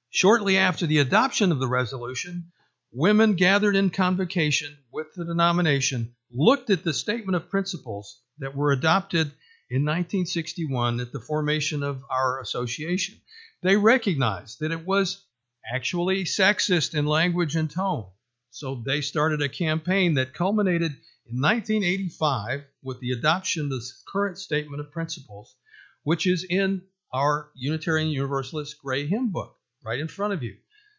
Shortly 0.10 0.58
after 0.58 0.86
the 0.86 1.00
adoption 1.00 1.52
of 1.52 1.60
the 1.60 1.68
resolution, 1.68 2.53
women 2.94 3.34
gathered 3.34 3.76
in 3.76 3.90
convocation 3.90 4.78
with 4.92 5.08
the 5.16 5.26
denomination 5.26 6.14
looked 6.32 6.70
at 6.70 6.84
the 6.84 6.94
statement 6.94 7.36
of 7.36 7.50
principles 7.50 8.22
that 8.38 8.56
were 8.56 8.72
adopted 8.72 9.28
in 9.70 9.84
1961 9.84 11.00
at 11.00 11.12
the 11.12 11.20
formation 11.20 11.82
of 11.82 12.04
our 12.10 12.40
association. 12.40 13.16
They 13.64 13.78
recognized 13.78 14.60
that 14.60 14.72
it 14.72 14.86
was 14.86 15.26
actually 15.74 16.26
sexist 16.26 16.94
in 16.94 17.06
language 17.06 17.56
and 17.56 17.70
tone. 17.70 18.06
So 18.52 18.84
they 18.86 19.02
started 19.02 19.42
a 19.42 19.50
campaign 19.50 20.14
that 20.16 20.34
culminated 20.36 20.92
in 21.26 21.42
1985 21.42 22.64
with 22.84 23.00
the 23.00 23.12
adoption 23.12 23.64
of 23.64 23.70
the 23.72 23.92
current 24.08 24.38
statement 24.38 24.82
of 24.82 24.92
principles, 24.92 25.56
which 26.04 26.28
is 26.28 26.46
in 26.48 26.84
our 27.12 27.50
Unitarian 27.56 28.10
Universalist 28.10 28.78
Gray 28.80 29.08
Hymn 29.08 29.32
book 29.32 29.56
right 29.84 30.00
in 30.00 30.08
front 30.08 30.34
of 30.34 30.44
you. 30.44 30.58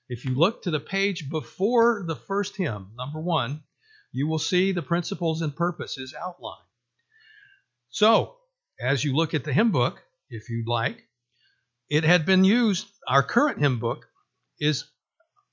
If 0.08 0.24
you 0.24 0.34
look 0.34 0.62
to 0.62 0.70
the 0.70 0.80
page 0.80 1.30
before 1.30 2.04
the 2.06 2.16
first 2.16 2.56
hymn, 2.56 2.92
number 2.96 3.20
one, 3.20 3.62
you 4.12 4.28
will 4.28 4.38
see 4.38 4.72
the 4.72 4.82
principles 4.82 5.40
and 5.40 5.56
purposes 5.56 6.14
outlined. 6.14 6.66
So, 7.88 8.36
as 8.78 9.02
you 9.02 9.16
look 9.16 9.34
at 9.34 9.44
the 9.44 9.52
hymn 9.52 9.72
book, 9.72 10.02
if 10.28 10.50
you'd 10.50 10.68
like, 10.68 11.06
it 11.88 12.04
had 12.04 12.26
been 12.26 12.44
used, 12.44 12.86
our 13.08 13.22
current 13.22 13.60
hymn 13.60 13.78
book 13.78 14.06
is 14.60 14.84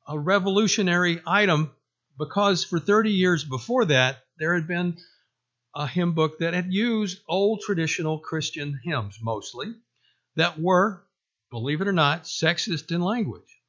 a 0.08 0.20
revolutionary 0.20 1.22
item 1.26 1.72
because 2.18 2.64
for 2.64 2.80
30 2.80 3.12
years 3.12 3.44
before 3.44 3.86
that, 3.86 4.24
there 4.38 4.56
had 4.56 4.68
been 4.68 4.98
a 5.74 5.88
hymn 5.88 6.14
book 6.14 6.40
that 6.40 6.54
had 6.54 6.74
used 6.74 7.22
old 7.28 7.62
traditional 7.62 8.20
Christian 8.20 8.80
hymns 8.84 9.20
mostly 9.22 9.74
that 10.36 10.60
were, 10.60 11.06
believe 11.50 11.80
it 11.80 11.88
or 11.88 11.94
not, 11.94 12.24
sexist 12.24 12.92
in 12.92 13.02
language. 13.02 13.61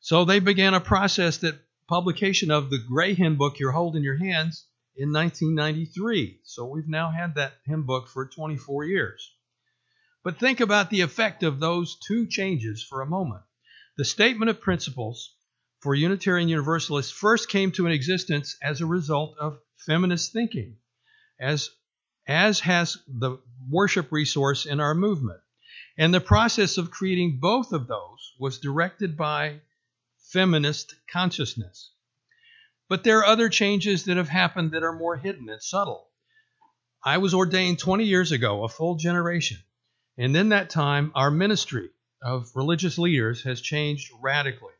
So 0.00 0.24
they 0.24 0.40
began 0.40 0.74
a 0.74 0.80
process 0.80 1.38
that 1.38 1.58
publication 1.88 2.50
of 2.50 2.70
the 2.70 2.78
gray 2.78 3.14
hymn 3.14 3.36
book 3.36 3.58
you're 3.58 3.72
holding 3.72 4.00
in 4.00 4.04
your 4.04 4.18
hands 4.18 4.66
in 4.96 5.12
1993. 5.12 6.40
So 6.44 6.66
we've 6.66 6.88
now 6.88 7.10
had 7.10 7.34
that 7.34 7.54
hymn 7.64 7.84
book 7.84 8.08
for 8.08 8.26
24 8.26 8.84
years. 8.84 9.32
But 10.24 10.38
think 10.38 10.60
about 10.60 10.90
the 10.90 11.02
effect 11.02 11.42
of 11.42 11.60
those 11.60 11.98
two 12.06 12.26
changes 12.26 12.82
for 12.82 13.00
a 13.00 13.06
moment. 13.06 13.42
The 13.96 14.04
statement 14.04 14.50
of 14.50 14.60
principles 14.60 15.34
for 15.80 15.94
Unitarian 15.94 16.48
Universalists 16.48 17.12
first 17.12 17.48
came 17.48 17.70
to 17.72 17.86
an 17.86 17.92
existence 17.92 18.56
as 18.62 18.80
a 18.80 18.86
result 18.86 19.36
of 19.38 19.58
feminist 19.86 20.32
thinking, 20.32 20.78
as, 21.40 21.70
as 22.26 22.60
has 22.60 22.98
the 23.06 23.38
worship 23.70 24.10
resource 24.10 24.66
in 24.66 24.80
our 24.80 24.94
movement. 24.94 25.40
And 25.96 26.12
the 26.12 26.20
process 26.20 26.76
of 26.76 26.90
creating 26.90 27.38
both 27.40 27.72
of 27.72 27.86
those 27.86 28.32
was 28.38 28.58
directed 28.58 29.16
by 29.16 29.60
feminist 30.32 30.94
consciousness. 31.10 31.92
But 32.88 33.04
there 33.04 33.18
are 33.18 33.26
other 33.26 33.48
changes 33.48 34.04
that 34.04 34.16
have 34.16 34.28
happened 34.28 34.72
that 34.72 34.82
are 34.82 34.92
more 34.92 35.16
hidden 35.16 35.48
and 35.48 35.62
subtle. 35.62 36.08
I 37.04 37.18
was 37.18 37.34
ordained 37.34 37.78
20 37.78 38.04
years 38.04 38.32
ago, 38.32 38.64
a 38.64 38.68
full 38.68 38.96
generation. 38.96 39.58
And 40.18 40.36
in 40.36 40.48
that 40.48 40.70
time, 40.70 41.12
our 41.14 41.30
ministry 41.30 41.90
of 42.22 42.50
religious 42.54 42.98
leaders 42.98 43.42
has 43.44 43.60
changed 43.60 44.10
radically. 44.20 44.72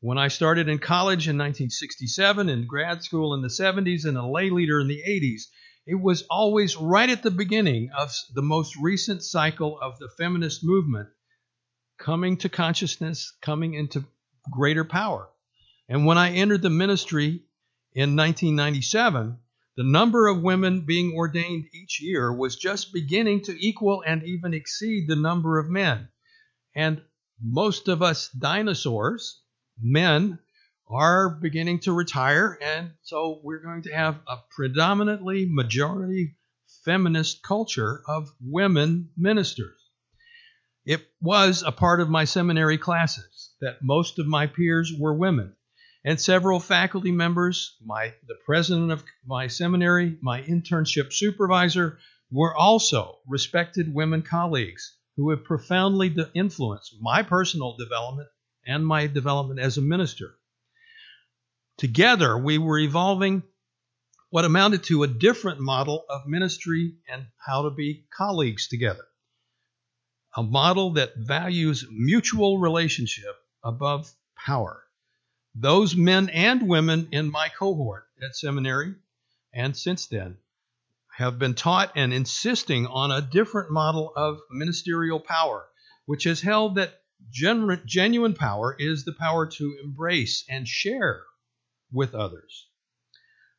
When 0.00 0.18
I 0.18 0.28
started 0.28 0.68
in 0.68 0.78
college 0.78 1.28
in 1.28 1.38
1967, 1.38 2.48
in 2.48 2.66
grad 2.66 3.02
school 3.02 3.34
in 3.34 3.42
the 3.42 3.48
70s, 3.48 4.04
and 4.04 4.16
a 4.16 4.26
lay 4.26 4.50
leader 4.50 4.80
in 4.80 4.88
the 4.88 5.02
80s, 5.06 5.44
it 5.86 5.94
was 5.94 6.22
always 6.30 6.76
right 6.76 7.08
at 7.08 7.22
the 7.22 7.30
beginning 7.30 7.90
of 7.96 8.12
the 8.34 8.42
most 8.42 8.74
recent 8.76 9.22
cycle 9.22 9.78
of 9.80 9.98
the 9.98 10.08
feminist 10.18 10.64
movement 10.64 11.08
coming 11.98 12.36
to 12.38 12.48
consciousness, 12.48 13.32
coming 13.40 13.74
into 13.74 14.04
greater 14.50 14.84
power. 14.84 15.28
And 15.88 16.06
when 16.06 16.18
I 16.18 16.32
entered 16.32 16.62
the 16.62 16.70
ministry 16.70 17.42
in 17.92 18.16
1997, 18.16 19.38
the 19.76 19.84
number 19.84 20.28
of 20.28 20.42
women 20.42 20.82
being 20.82 21.14
ordained 21.14 21.66
each 21.74 22.00
year 22.00 22.32
was 22.32 22.56
just 22.56 22.92
beginning 22.92 23.42
to 23.42 23.64
equal 23.66 24.02
and 24.06 24.22
even 24.22 24.54
exceed 24.54 25.08
the 25.08 25.16
number 25.16 25.58
of 25.58 25.68
men. 25.68 26.08
And 26.74 27.02
most 27.42 27.88
of 27.88 28.02
us 28.02 28.28
dinosaurs, 28.30 29.40
men 29.80 30.38
are 30.88 31.28
beginning 31.28 31.80
to 31.80 31.92
retire, 31.92 32.58
and 32.62 32.92
so 33.02 33.40
we're 33.42 33.62
going 33.62 33.82
to 33.82 33.92
have 33.92 34.20
a 34.28 34.36
predominantly 34.50 35.46
majority 35.48 36.36
feminist 36.84 37.42
culture 37.42 38.02
of 38.06 38.32
women 38.40 39.10
ministers. 39.16 39.83
It 40.86 41.06
was 41.20 41.62
a 41.62 41.72
part 41.72 42.00
of 42.00 42.10
my 42.10 42.24
seminary 42.24 42.76
classes 42.76 43.54
that 43.60 43.82
most 43.82 44.18
of 44.18 44.26
my 44.26 44.46
peers 44.46 44.92
were 44.92 45.14
women, 45.14 45.56
and 46.04 46.20
several 46.20 46.60
faculty 46.60 47.10
members, 47.10 47.76
my 47.82 48.14
the 48.26 48.36
president 48.44 48.92
of 48.92 49.02
my 49.24 49.46
seminary, 49.46 50.18
my 50.20 50.42
internship 50.42 51.12
supervisor, 51.12 51.98
were 52.30 52.54
also 52.54 53.20
respected 53.26 53.94
women 53.94 54.20
colleagues 54.20 54.98
who 55.16 55.30
have 55.30 55.44
profoundly 55.44 56.14
influenced 56.34 56.96
my 57.00 57.22
personal 57.22 57.76
development 57.78 58.28
and 58.66 58.86
my 58.86 59.06
development 59.06 59.60
as 59.60 59.78
a 59.78 59.82
minister. 59.82 60.34
Together, 61.78 62.36
we 62.36 62.58
were 62.58 62.78
evolving 62.78 63.42
what 64.28 64.44
amounted 64.44 64.82
to 64.82 65.02
a 65.02 65.08
different 65.08 65.60
model 65.60 66.04
of 66.10 66.26
ministry 66.26 66.96
and 67.08 67.26
how 67.38 67.62
to 67.62 67.70
be 67.70 68.04
colleagues 68.14 68.68
together. 68.68 69.06
A 70.36 70.42
model 70.42 70.94
that 70.94 71.16
values 71.16 71.86
mutual 71.90 72.58
relationship 72.58 73.36
above 73.62 74.12
power. 74.36 74.84
Those 75.54 75.94
men 75.94 76.28
and 76.30 76.68
women 76.68 77.08
in 77.12 77.30
my 77.30 77.48
cohort 77.48 78.08
at 78.20 78.34
seminary 78.34 78.94
and 79.52 79.76
since 79.76 80.06
then 80.06 80.38
have 81.16 81.38
been 81.38 81.54
taught 81.54 81.92
and 81.94 82.12
insisting 82.12 82.86
on 82.88 83.12
a 83.12 83.22
different 83.22 83.70
model 83.70 84.12
of 84.16 84.40
ministerial 84.50 85.20
power, 85.20 85.68
which 86.06 86.24
has 86.24 86.40
held 86.40 86.74
that 86.74 87.00
genuine 87.30 88.34
power 88.34 88.74
is 88.76 89.04
the 89.04 89.12
power 89.12 89.46
to 89.46 89.78
embrace 89.84 90.44
and 90.48 90.66
share 90.66 91.22
with 91.92 92.14
others. 92.14 92.66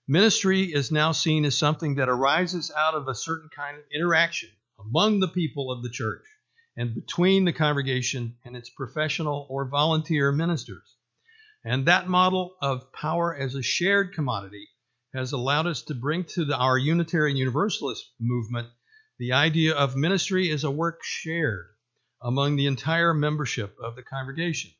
Ministry 0.07 0.63
is 0.63 0.91
now 0.91 1.13
seen 1.13 1.45
as 1.45 1.57
something 1.57 1.95
that 1.95 2.09
arises 2.09 2.69
out 2.75 2.95
of 2.95 3.07
a 3.07 3.15
certain 3.15 3.49
kind 3.55 3.77
of 3.77 3.83
interaction 3.93 4.49
among 4.77 5.21
the 5.21 5.29
people 5.29 5.71
of 5.71 5.81
the 5.81 5.89
church 5.89 6.25
and 6.77 6.93
between 6.93 7.45
the 7.45 7.53
congregation 7.53 8.35
and 8.43 8.55
its 8.55 8.69
professional 8.69 9.47
or 9.49 9.65
volunteer 9.65 10.31
ministers. 10.31 10.95
And 11.63 11.87
that 11.87 12.07
model 12.07 12.55
of 12.61 12.91
power 12.91 13.35
as 13.35 13.55
a 13.55 13.63
shared 13.63 14.13
commodity 14.13 14.67
has 15.13 15.31
allowed 15.31 15.65
us 15.65 15.81
to 15.83 15.95
bring 15.95 16.25
to 16.25 16.45
the, 16.45 16.55
our 16.57 16.77
Unitarian 16.77 17.37
Universalist 17.37 18.11
movement 18.19 18.67
the 19.17 19.31
idea 19.31 19.73
of 19.73 19.95
ministry 19.95 20.51
as 20.51 20.63
a 20.63 20.71
work 20.71 20.99
shared 21.03 21.67
among 22.21 22.55
the 22.55 22.67
entire 22.67 23.13
membership 23.13 23.75
of 23.81 23.95
the 23.95 24.03
congregation. 24.03 24.71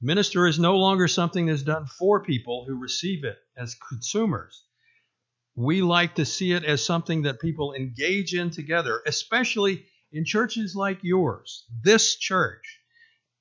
Minister 0.00 0.46
is 0.46 0.58
no 0.58 0.76
longer 0.78 1.06
something 1.06 1.46
that's 1.46 1.62
done 1.62 1.84
for 1.84 2.24
people 2.24 2.64
who 2.66 2.74
receive 2.74 3.22
it 3.24 3.36
as 3.56 3.74
consumers. 3.74 4.64
We 5.54 5.82
like 5.82 6.14
to 6.14 6.24
see 6.24 6.52
it 6.52 6.64
as 6.64 6.82
something 6.84 7.22
that 7.22 7.40
people 7.40 7.74
engage 7.74 8.34
in 8.34 8.50
together, 8.50 9.02
especially 9.04 9.84
in 10.12 10.24
churches 10.24 10.74
like 10.74 10.98
yours, 11.02 11.64
this 11.82 12.16
church. 12.16 12.80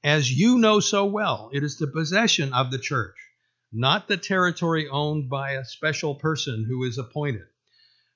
As 0.04 0.32
you 0.32 0.58
know 0.58 0.80
so 0.80 1.06
well, 1.06 1.50
it 1.54 1.64
is 1.64 1.78
the 1.78 1.88
possession 1.88 2.54
of 2.54 2.72
the 2.72 2.80
church, 2.80 3.18
not 3.72 4.08
the 4.08 4.18
territory 4.18 4.88
owned 4.88 5.30
by 5.30 5.52
a 5.52 5.66
special 5.66 6.16
person 6.16 6.66
who 6.68 6.84
is 6.86 6.98
appointed. 6.98 7.48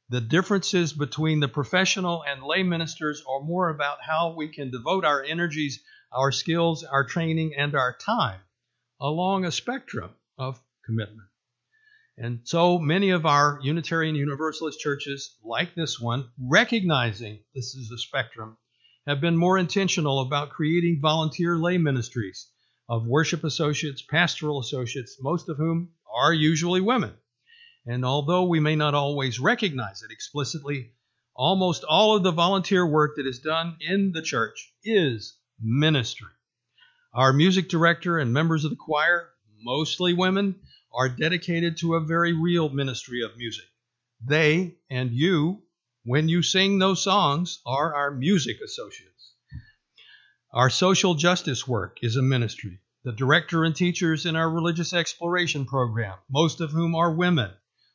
The 0.09 0.21
differences 0.21 0.93
between 0.93 1.39
the 1.39 1.47
professional 1.47 2.23
and 2.23 2.43
lay 2.43 2.63
ministers 2.63 3.23
are 3.27 3.41
more 3.41 3.69
about 3.69 3.97
how 4.01 4.33
we 4.35 4.47
can 4.47 4.71
devote 4.71 5.03
our 5.03 5.23
energies 5.23 5.83
our 6.13 6.31
skills, 6.31 6.83
our 6.83 7.03
training, 7.03 7.55
and 7.57 7.75
our 7.75 7.95
time 7.97 8.39
along 9.01 9.45
a 9.45 9.51
spectrum 9.51 10.11
of 10.37 10.61
commitment. 10.85 11.27
And 12.17 12.41
so 12.43 12.77
many 12.77 13.09
of 13.09 13.25
our 13.25 13.59
Unitarian 13.63 14.15
Universalist 14.15 14.79
churches, 14.79 15.35
like 15.43 15.73
this 15.73 15.99
one, 15.99 16.29
recognizing 16.37 17.39
this 17.55 17.73
is 17.73 17.91
a 17.91 17.97
spectrum, 17.97 18.57
have 19.07 19.19
been 19.19 19.35
more 19.35 19.57
intentional 19.57 20.19
about 20.19 20.51
creating 20.51 20.99
volunteer 21.01 21.57
lay 21.57 21.77
ministries 21.77 22.49
of 22.87 23.07
worship 23.07 23.43
associates, 23.43 24.03
pastoral 24.03 24.59
associates, 24.59 25.17
most 25.21 25.49
of 25.49 25.57
whom 25.57 25.89
are 26.13 26.33
usually 26.33 26.81
women. 26.81 27.13
And 27.85 28.05
although 28.05 28.43
we 28.43 28.59
may 28.59 28.75
not 28.75 28.93
always 28.93 29.39
recognize 29.39 30.03
it 30.03 30.11
explicitly, 30.11 30.91
almost 31.35 31.83
all 31.83 32.15
of 32.15 32.23
the 32.23 32.31
volunteer 32.31 32.85
work 32.85 33.15
that 33.15 33.25
is 33.25 33.39
done 33.39 33.77
in 33.81 34.11
the 34.11 34.21
church 34.21 34.71
is 34.83 35.37
ministry. 35.59 36.29
Our 37.13 37.33
music 37.33 37.69
director 37.69 38.19
and 38.19 38.31
members 38.31 38.65
of 38.65 38.69
the 38.69 38.77
choir, 38.77 39.29
mostly 39.61 40.13
women, 40.13 40.61
are 40.95 41.09
dedicated 41.09 41.77
to 41.77 41.95
a 41.95 42.05
very 42.05 42.33
real 42.33 42.69
ministry 42.69 43.23
of 43.23 43.35
music. 43.35 43.65
They 44.23 44.75
and 44.89 45.11
you, 45.11 45.63
when 46.05 46.29
you 46.29 46.43
sing 46.43 46.77
those 46.77 47.03
songs, 47.03 47.59
are 47.65 47.95
our 47.95 48.11
music 48.11 48.57
associates. 48.63 49.33
Our 50.51 50.69
social 50.69 51.15
justice 51.15 51.67
work 51.67 51.97
is 52.03 52.15
a 52.15 52.21
ministry. 52.21 52.79
The 53.03 53.11
director 53.11 53.63
and 53.63 53.75
teachers 53.75 54.25
in 54.27 54.35
our 54.35 54.49
religious 54.49 54.93
exploration 54.93 55.65
program, 55.65 56.17
most 56.29 56.61
of 56.61 56.71
whom 56.71 56.93
are 56.95 57.11
women, 57.11 57.51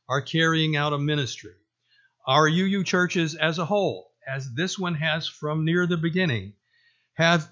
are 0.08 0.20
carrying 0.20 0.74
out 0.74 0.92
a 0.92 0.98
ministry. 0.98 1.54
Our 2.26 2.48
UU 2.48 2.82
churches 2.84 3.36
as 3.36 3.58
a 3.58 3.64
whole, 3.64 4.12
as 4.26 4.52
this 4.54 4.78
one 4.78 4.96
has 4.96 5.28
from 5.28 5.64
near 5.64 5.86
the 5.86 5.96
beginning, 5.96 6.54
have 7.14 7.48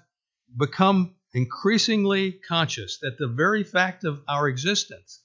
become 0.55 1.15
increasingly 1.33 2.33
conscious 2.33 2.99
that 2.99 3.17
the 3.17 3.27
very 3.27 3.63
fact 3.63 4.03
of 4.03 4.21
our 4.27 4.47
existence 4.47 5.21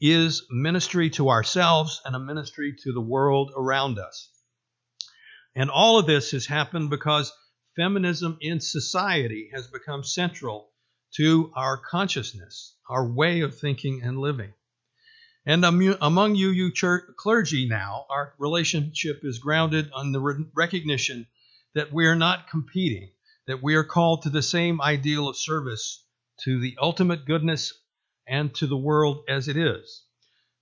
is 0.00 0.46
ministry 0.50 1.10
to 1.10 1.28
ourselves 1.28 2.00
and 2.04 2.14
a 2.14 2.20
ministry 2.20 2.74
to 2.82 2.92
the 2.92 3.00
world 3.00 3.52
around 3.56 3.98
us. 3.98 4.30
And 5.54 5.70
all 5.70 5.98
of 5.98 6.06
this 6.06 6.30
has 6.32 6.46
happened 6.46 6.90
because 6.90 7.32
feminism 7.76 8.38
in 8.40 8.60
society 8.60 9.50
has 9.52 9.66
become 9.66 10.04
central 10.04 10.70
to 11.16 11.52
our 11.56 11.76
consciousness, 11.76 12.76
our 12.88 13.10
way 13.10 13.40
of 13.40 13.58
thinking 13.58 14.02
and 14.02 14.18
living. 14.18 14.52
And 15.46 15.64
among 15.64 16.34
you, 16.34 16.72
church, 16.72 17.04
clergy 17.16 17.66
now, 17.66 18.04
our 18.10 18.34
relationship 18.38 19.20
is 19.22 19.38
grounded 19.38 19.90
on 19.94 20.12
the 20.12 20.46
recognition 20.54 21.26
that 21.74 21.92
we 21.92 22.06
are 22.06 22.16
not 22.16 22.50
competing 22.50 23.10
that 23.48 23.62
we 23.62 23.74
are 23.74 23.84
called 23.84 24.22
to 24.22 24.30
the 24.30 24.42
same 24.42 24.80
ideal 24.80 25.26
of 25.26 25.36
service 25.36 26.04
to 26.44 26.60
the 26.60 26.76
ultimate 26.80 27.24
goodness 27.24 27.72
and 28.28 28.54
to 28.56 28.66
the 28.66 28.76
world 28.76 29.24
as 29.28 29.48
it 29.48 29.56
is. 29.56 30.04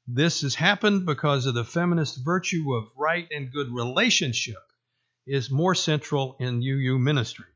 This 0.07 0.43
has 0.43 0.55
happened 0.55 1.05
because 1.05 1.47
of 1.47 1.55
the 1.55 1.65
feminist 1.65 2.25
virtue 2.25 2.75
of 2.75 2.89
right 2.97 3.27
and 3.31 3.53
good 3.53 3.69
relationship 3.73 4.63
is 5.27 5.51
more 5.51 5.75
central 5.75 6.37
in 6.39 6.63
UU 6.63 6.99
ministry. 6.99 7.47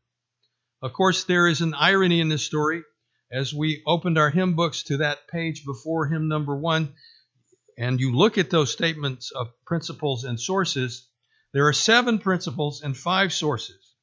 Of 0.83 0.93
course, 0.93 1.25
there 1.25 1.47
is 1.47 1.61
an 1.61 1.75
irony 1.75 2.21
in 2.21 2.29
this 2.29 2.45
story. 2.45 2.83
As 3.31 3.55
we 3.55 3.83
opened 3.87 4.19
our 4.19 4.31
hymn 4.31 4.57
books 4.57 4.83
to 4.85 4.97
that 4.97 5.29
page 5.29 5.65
before 5.65 6.09
hymn 6.09 6.27
number 6.27 6.57
one, 6.57 6.95
and 7.79 8.01
you 8.01 8.17
look 8.17 8.39
at 8.39 8.51
those 8.51 8.73
statements 8.73 9.31
of 9.31 9.49
principles 9.65 10.25
and 10.25 10.41
sources, 10.41 11.07
there 11.53 11.69
are 11.69 11.73
seven 11.73 12.19
principles 12.19 12.83
and 12.83 12.97
five 12.97 13.33
sources. 13.33 13.95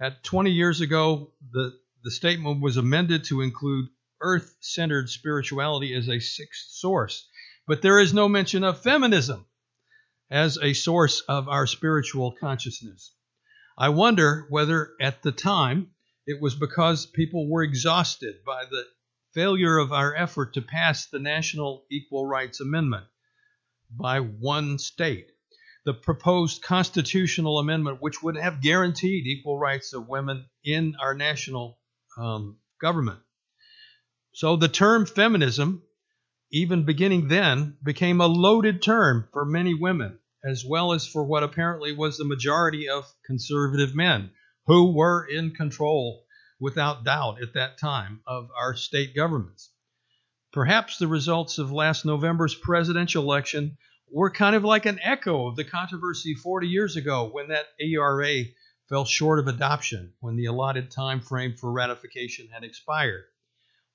At 0.00 0.22
20 0.22 0.52
years 0.52 0.80
ago, 0.80 1.32
the, 1.50 1.72
the 2.04 2.10
statement 2.12 2.62
was 2.62 2.76
amended 2.76 3.24
to 3.24 3.40
include 3.40 3.88
earth 4.20 4.56
centered 4.60 5.08
spirituality 5.08 5.94
as 5.94 6.08
a 6.08 6.20
sixth 6.20 6.70
source. 6.70 7.28
But 7.66 7.82
there 7.82 8.00
is 8.00 8.14
no 8.14 8.28
mention 8.28 8.64
of 8.64 8.82
feminism 8.82 9.46
as 10.30 10.58
a 10.58 10.72
source 10.72 11.20
of 11.28 11.48
our 11.48 11.66
spiritual 11.66 12.32
consciousness. 12.32 13.12
I 13.76 13.90
wonder 13.90 14.46
whether 14.50 14.92
at 15.00 15.22
the 15.22 15.32
time 15.32 15.90
it 16.26 16.40
was 16.40 16.54
because 16.54 17.06
people 17.06 17.48
were 17.48 17.62
exhausted 17.62 18.44
by 18.44 18.64
the 18.64 18.84
failure 19.34 19.78
of 19.78 19.92
our 19.92 20.14
effort 20.14 20.54
to 20.54 20.62
pass 20.62 21.06
the 21.06 21.18
National 21.18 21.84
Equal 21.90 22.26
Rights 22.26 22.60
Amendment 22.60 23.06
by 23.90 24.20
one 24.20 24.78
state. 24.78 25.30
The 25.84 25.94
proposed 25.94 26.60
constitutional 26.60 27.58
amendment, 27.58 28.02
which 28.02 28.22
would 28.22 28.36
have 28.36 28.60
guaranteed 28.60 29.26
equal 29.26 29.58
rights 29.58 29.94
of 29.94 30.08
women 30.08 30.46
in 30.64 30.96
our 31.00 31.14
national 31.14 31.78
um, 32.18 32.58
government. 32.80 33.20
So 34.40 34.54
the 34.54 34.68
term 34.68 35.04
feminism, 35.04 35.82
even 36.52 36.84
beginning 36.84 37.26
then, 37.26 37.76
became 37.82 38.20
a 38.20 38.28
loaded 38.28 38.80
term 38.80 39.28
for 39.32 39.44
many 39.44 39.74
women, 39.74 40.20
as 40.44 40.64
well 40.64 40.92
as 40.92 41.04
for 41.04 41.24
what 41.24 41.42
apparently 41.42 41.90
was 41.92 42.16
the 42.16 42.24
majority 42.24 42.88
of 42.88 43.12
conservative 43.26 43.96
men 43.96 44.30
who 44.66 44.92
were 44.92 45.26
in 45.26 45.56
control 45.56 46.24
without 46.60 47.02
doubt 47.02 47.42
at 47.42 47.54
that 47.54 47.78
time 47.78 48.20
of 48.28 48.48
our 48.56 48.76
state 48.76 49.12
governments. 49.12 49.72
Perhaps 50.52 50.98
the 50.98 51.08
results 51.08 51.58
of 51.58 51.72
last 51.72 52.04
November's 52.04 52.54
presidential 52.54 53.24
election 53.24 53.76
were 54.08 54.30
kind 54.30 54.54
of 54.54 54.62
like 54.62 54.86
an 54.86 55.00
echo 55.02 55.48
of 55.48 55.56
the 55.56 55.64
controversy 55.64 56.34
40 56.34 56.68
years 56.68 56.94
ago 56.94 57.28
when 57.28 57.48
that 57.48 57.66
ERA 57.80 58.44
fell 58.88 59.04
short 59.04 59.40
of 59.40 59.48
adoption 59.48 60.12
when 60.20 60.36
the 60.36 60.46
allotted 60.46 60.92
time 60.92 61.22
frame 61.22 61.56
for 61.56 61.72
ratification 61.72 62.46
had 62.52 62.62
expired. 62.62 63.24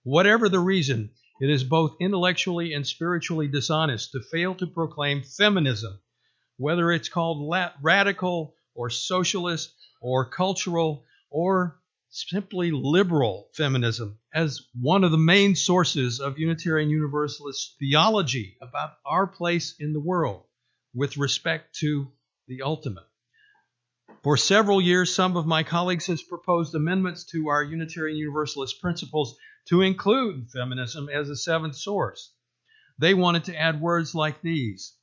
Whatever 0.03 0.49
the 0.49 0.59
reason, 0.59 1.11
it 1.39 1.49
is 1.49 1.63
both 1.63 1.95
intellectually 2.01 2.73
and 2.73 2.85
spiritually 2.85 3.47
dishonest 3.47 4.11
to 4.11 4.21
fail 4.21 4.53
to 4.55 4.67
proclaim 4.67 5.23
feminism, 5.23 5.97
whether 6.57 6.91
it's 6.91 7.07
called 7.07 7.49
radical 7.81 8.55
or 8.75 8.89
socialist 8.89 9.73
or 10.01 10.29
cultural 10.29 11.05
or 11.29 11.79
simply 12.09 12.71
liberal 12.71 13.49
feminism 13.53 14.19
as 14.33 14.67
one 14.79 15.03
of 15.03 15.11
the 15.11 15.17
main 15.17 15.55
sources 15.55 16.19
of 16.19 16.37
Unitarian 16.37 16.89
Universalist 16.89 17.75
theology 17.79 18.57
about 18.61 18.91
our 19.05 19.25
place 19.25 19.73
in 19.79 19.93
the 19.93 19.99
world 19.99 20.43
with 20.93 21.17
respect 21.17 21.75
to 21.75 22.11
the 22.47 22.61
ultimate. 22.61 23.07
For 24.21 24.37
several 24.37 24.79
years, 24.79 25.13
some 25.13 25.37
of 25.37 25.47
my 25.47 25.63
colleagues 25.63 26.07
have 26.07 26.19
proposed 26.29 26.75
amendments 26.75 27.23
to 27.31 27.47
our 27.47 27.63
Unitarian 27.63 28.17
Universalist 28.17 28.79
principles 28.81 29.37
to 29.69 29.81
include 29.81 30.49
feminism 30.51 31.09
as 31.09 31.29
a 31.29 31.35
seventh 31.35 31.75
source. 31.75 32.33
They 32.99 33.13
wanted 33.13 33.45
to 33.45 33.57
add 33.57 33.81
words 33.81 34.13
like 34.13 34.41
these 34.41 34.93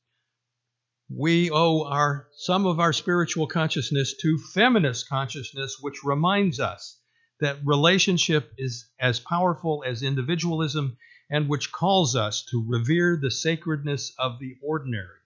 we 1.11 1.51
owe 1.51 1.85
our 1.87 2.29
some 2.37 2.67
of 2.67 2.79
our 2.79 2.93
spiritual 2.93 3.49
consciousness 3.49 4.15
to 4.17 4.39
feminist 4.55 5.09
consciousness 5.09 5.79
which 5.81 6.05
reminds 6.05 6.61
us 6.61 7.01
that 7.41 7.59
relationship 7.65 8.53
is 8.57 8.89
as 9.01 9.19
powerful 9.19 9.83
as 9.85 10.05
individualism 10.05 10.97
and 11.29 11.49
which 11.49 11.73
calls 11.73 12.15
us 12.15 12.45
to 12.45 12.65
revere 12.69 13.17
the 13.17 13.31
sacredness 13.31 14.13
of 14.19 14.39
the 14.39 14.57
ordinary. 14.63 15.19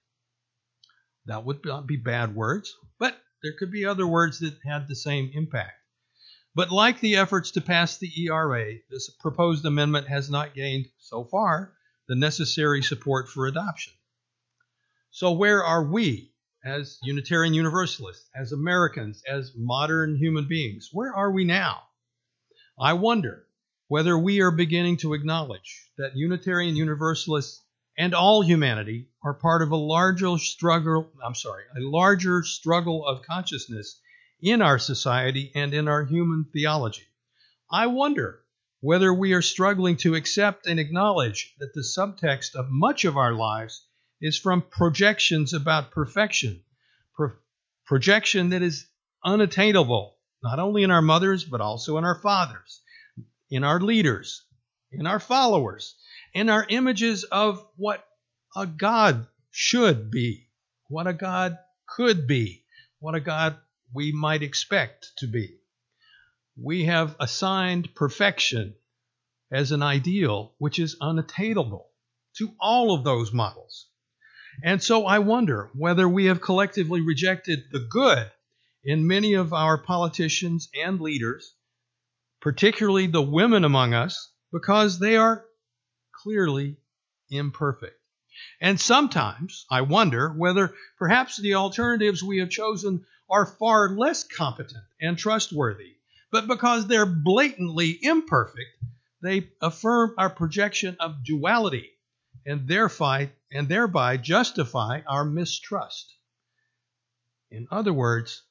That 1.27 1.45
would 1.45 1.65
not 1.65 1.87
be 1.87 1.97
bad 1.97 2.35
words, 2.35 2.75
but 2.99 3.19
there 3.43 3.55
could 3.59 3.71
be 3.71 3.85
other 3.85 4.07
words 4.07 4.39
that 4.39 4.59
had 4.65 4.89
the 4.89 4.97
same 4.97 5.33
impact. 5.35 5.75
But 6.55 6.71
like 6.71 7.01
the 7.01 7.17
efforts 7.17 7.51
to 7.53 7.61
pass 7.61 7.99
the 7.99 8.13
ERA, 8.27 8.75
this 8.89 9.11
proposed 9.11 9.65
amendment 9.65 10.07
has 10.07 10.31
not 10.31 10.55
gained, 10.55 10.87
so 10.99 11.25
far, 11.25 11.75
the 12.07 12.15
necessary 12.15 12.83
support 12.83 13.29
for 13.29 13.47
adoption. 13.47 13.93
So, 15.11 15.33
where 15.33 15.65
are 15.65 15.85
we 15.85 16.33
as 16.65 16.99
Unitarian 17.03 17.55
Universalists, 17.55 18.31
as 18.35 18.53
Americans, 18.53 19.23
as 19.29 19.53
modern 19.57 20.17
human 20.17 20.47
beings? 20.47 20.91
Where 20.93 21.13
are 21.13 21.31
we 21.31 21.45
now? 21.45 21.83
I 22.79 22.93
wonder 22.93 23.47
whether 23.89 24.17
we 24.17 24.41
are 24.41 24.51
beginning 24.51 24.99
to 24.99 25.15
acknowledge 25.15 25.91
that 25.99 26.17
Unitarian 26.17 26.77
Universalists 26.77 27.63
and 27.99 28.15
all 28.15 28.43
humanity 28.43 29.09
are 29.23 29.35
part 29.35 29.63
of 29.63 29.73
a 29.73 29.77
larger 29.77 30.39
struggle, 30.39 31.11
I'm 31.23 31.35
sorry, 31.35 31.65
a 31.77 31.81
larger 31.81 32.43
struggle 32.45 33.07
of 33.07 33.23
consciousness 33.23 34.01
in 34.45 34.61
our 34.61 34.79
society 34.79 35.51
and 35.55 35.73
in 35.73 35.89
our 35.89 36.05
human 36.05 36.45
theology. 36.53 37.07
I 37.73 37.87
wonder 37.87 38.41
whether 38.81 39.13
we 39.13 39.33
are 39.33 39.41
struggling 39.41 39.97
to 39.97 40.15
accept 40.15 40.67
and 40.67 40.79
acknowledge 40.79 41.55
that 41.59 41.73
the 41.73 41.81
subtext 41.81 42.55
of 42.55 42.67
much 42.69 43.07
of 43.07 43.17
our 43.17 43.33
lives 43.33 43.87
is 44.21 44.39
from 44.39 44.61
projections 44.61 45.55
about 45.55 45.91
perfection, 45.91 46.63
pro- 47.17 47.33
projection 47.87 48.51
that 48.51 48.61
is 48.61 48.87
unattainable 49.25 50.15
not 50.43 50.59
only 50.59 50.83
in 50.83 50.91
our 50.91 51.01
mothers, 51.01 51.43
but 51.43 51.63
also 51.63 51.97
in 51.97 52.05
our 52.05 52.15
fathers, 52.15 52.83
in 53.51 53.65
our 53.65 53.81
leaders, 53.81 54.45
in 54.93 55.07
our 55.07 55.19
followers, 55.19 55.95
in 56.35 56.51
our 56.51 56.67
images 56.69 57.25
of 57.25 57.67
what 57.77 58.07
a 58.55 58.67
God 58.67 59.27
should 59.51 60.11
be, 60.11 60.49
what 60.89 61.07
a 61.07 61.15
God 61.15 61.57
could 61.89 62.27
be, 62.27 62.63
what 62.99 63.15
a 63.15 63.21
God 63.21 63.57
we 63.95 64.13
might 64.13 64.43
expect 64.43 65.13
to 65.19 65.27
be. 65.27 65.57
We 66.61 66.85
have 66.85 67.17
assigned 67.21 67.95
perfection 67.95 68.75
as 69.51 69.73
an 69.73 69.83
ideal 69.83 70.55
which 70.59 70.79
is 70.79 70.97
unattainable 71.01 71.89
to 72.39 72.55
all 72.61 72.95
of 72.95 73.05
those 73.05 73.33
models. 73.33 73.87
And 74.63 74.83
so 74.83 75.07
I 75.07 75.21
wonder 75.21 75.71
whether 75.75 76.09
we 76.09 76.27
have 76.27 76.41
collectively 76.41 77.01
rejected 77.01 77.65
the 77.71 77.87
good 77.89 78.31
in 78.85 79.07
many 79.07 79.35
of 79.35 79.53
our 79.53 79.79
politicians 79.79 80.69
and 80.75 81.01
leaders, 81.01 81.55
particularly 82.41 83.07
the 83.07 83.23
women 83.23 83.65
among 83.65 83.95
us, 83.95 84.31
because 84.53 84.99
they 84.99 85.17
are 85.17 85.45
clearly 86.23 86.77
imperfect. 87.31 87.99
And 88.61 88.81
sometimes 88.81 89.67
I 89.71 89.83
wonder 89.83 90.31
whether 90.31 90.75
perhaps 90.99 91.37
the 91.37 91.55
alternatives 91.55 92.23
we 92.23 92.39
have 92.39 92.51
chosen 92.51 93.07
are 93.31 93.47
far 93.47 93.91
less 93.91 94.25
competent 94.25 94.85
and 95.01 95.17
trustworthy, 95.17 95.97
but 96.31 96.47
because 96.47 96.87
they're 96.87 97.07
blatantly 97.07 97.99
imperfect, 98.03 98.71
they 99.23 99.49
affirm 99.61 100.15
our 100.19 100.31
projection 100.31 100.97
of 101.01 101.25
duality 101.25 101.91
and 102.47 102.69
thereby, 102.69 103.31
and 103.51 103.69
thereby 103.69 104.17
justify 104.17 105.01
our 105.07 105.25
mistrust. 105.25 106.15
In 107.51 107.67
other 107.71 107.93
words, 107.93 108.43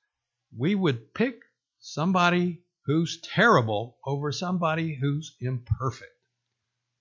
we 0.58 0.76
would 0.76 1.14
pick 1.14 1.42
somebody 1.80 2.64
who's 2.86 3.22
terrible 3.22 3.98
over 4.06 4.32
somebody 4.32 4.96
who's 4.96 5.36
imperfect. 5.40 6.12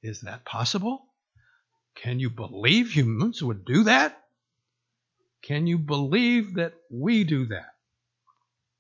Is 0.03 0.23
that 0.23 0.45
possible? 0.45 1.07
Can 1.95 2.19
you 2.19 2.31
believe 2.31 2.91
humans 2.91 3.43
would 3.43 3.65
do 3.65 3.85
that? 3.85 4.22
Can 5.43 5.67
you 5.67 5.79
believe 5.79 6.55
that 6.55 6.75
we 6.91 7.25
do 7.25 7.47
that? 7.47 7.75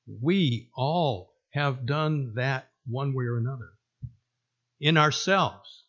We 0.06 0.70
all 0.74 1.34
have 1.50 1.86
done 1.86 2.34
that 2.34 2.70
one 2.86 3.14
way 3.14 3.24
or 3.24 3.36
another. 3.36 3.72
In 4.80 4.96
ourselves, 4.96 5.84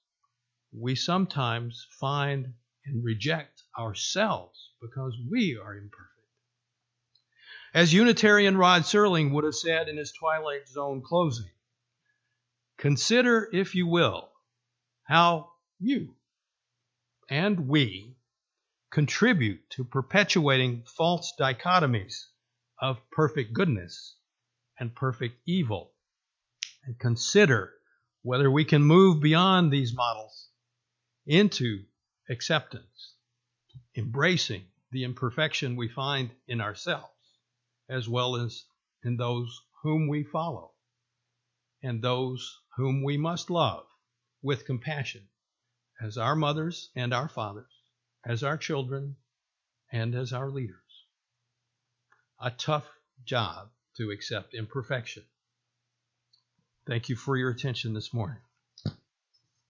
we 0.72 0.96
sometimes 0.96 1.88
find 2.00 2.54
and 2.86 3.04
reject 3.04 3.64
ourselves 3.78 4.72
because 4.82 5.16
we 5.30 5.58
are 5.58 5.76
imperfect. 5.76 6.10
As 7.74 7.94
Unitarian 7.94 8.58
Rod 8.58 8.84
Serling 8.84 9.32
would 9.32 9.46
have 9.46 9.56
said 9.56 9.88
in 9.88 9.98
his 9.98 10.12
Twilight 10.12 10.68
Zone 10.68 11.02
closing, 11.04 11.50
consider, 12.78 13.50
if 13.52 13.74
you 13.74 13.88
will, 13.88 14.30
how 15.04 15.52
you 15.80 16.16
and 17.30 17.68
we 17.68 18.16
contribute 18.94 19.68
to 19.72 19.84
perpetuating 19.84 20.84
false 20.86 21.34
dichotomies 21.40 22.28
of 22.80 23.02
perfect 23.12 23.52
goodness 23.52 24.16
and 24.80 24.94
perfect 24.96 25.36
evil. 25.48 25.92
And 26.86 27.00
consider 27.00 27.74
whether 28.22 28.52
we 28.52 28.66
can 28.66 28.84
move 28.84 29.20
beyond 29.20 29.72
these 29.72 29.96
models 29.96 30.50
into 31.26 31.86
acceptance, 32.30 33.16
embracing 33.98 34.64
the 34.92 35.06
imperfection 35.06 35.76
we 35.76 35.90
find 35.90 36.30
in 36.48 36.62
ourselves 36.62 37.08
as 37.90 38.08
well 38.08 38.36
as 38.36 38.64
in 39.04 39.18
those 39.18 39.60
whom 39.82 40.08
we 40.08 40.24
follow 40.24 40.72
and 41.82 42.00
those 42.00 42.60
whom 42.78 43.02
we 43.02 43.18
must 43.18 43.50
love 43.50 43.86
with 44.44 44.66
compassion 44.66 45.28
as 46.00 46.16
our 46.16 46.36
mothers 46.36 46.92
and 46.96 47.12
our 47.12 47.28
fathers 47.28 47.73
as 48.26 48.44
our 48.44 48.58
children 48.58 49.16
and 49.92 50.16
as 50.16 50.34
our 50.34 50.50
leaders. 50.50 50.78
A 52.42 52.52
tough 52.52 52.90
job 53.26 53.70
to 53.98 54.12
accept 54.12 54.54
imperfection. 54.54 55.24
Thank 56.86 57.10
you 57.10 57.16
for 57.16 57.38
your 57.38 57.52
attention 57.52 57.94
this 57.94 58.14
morning. 58.14 58.40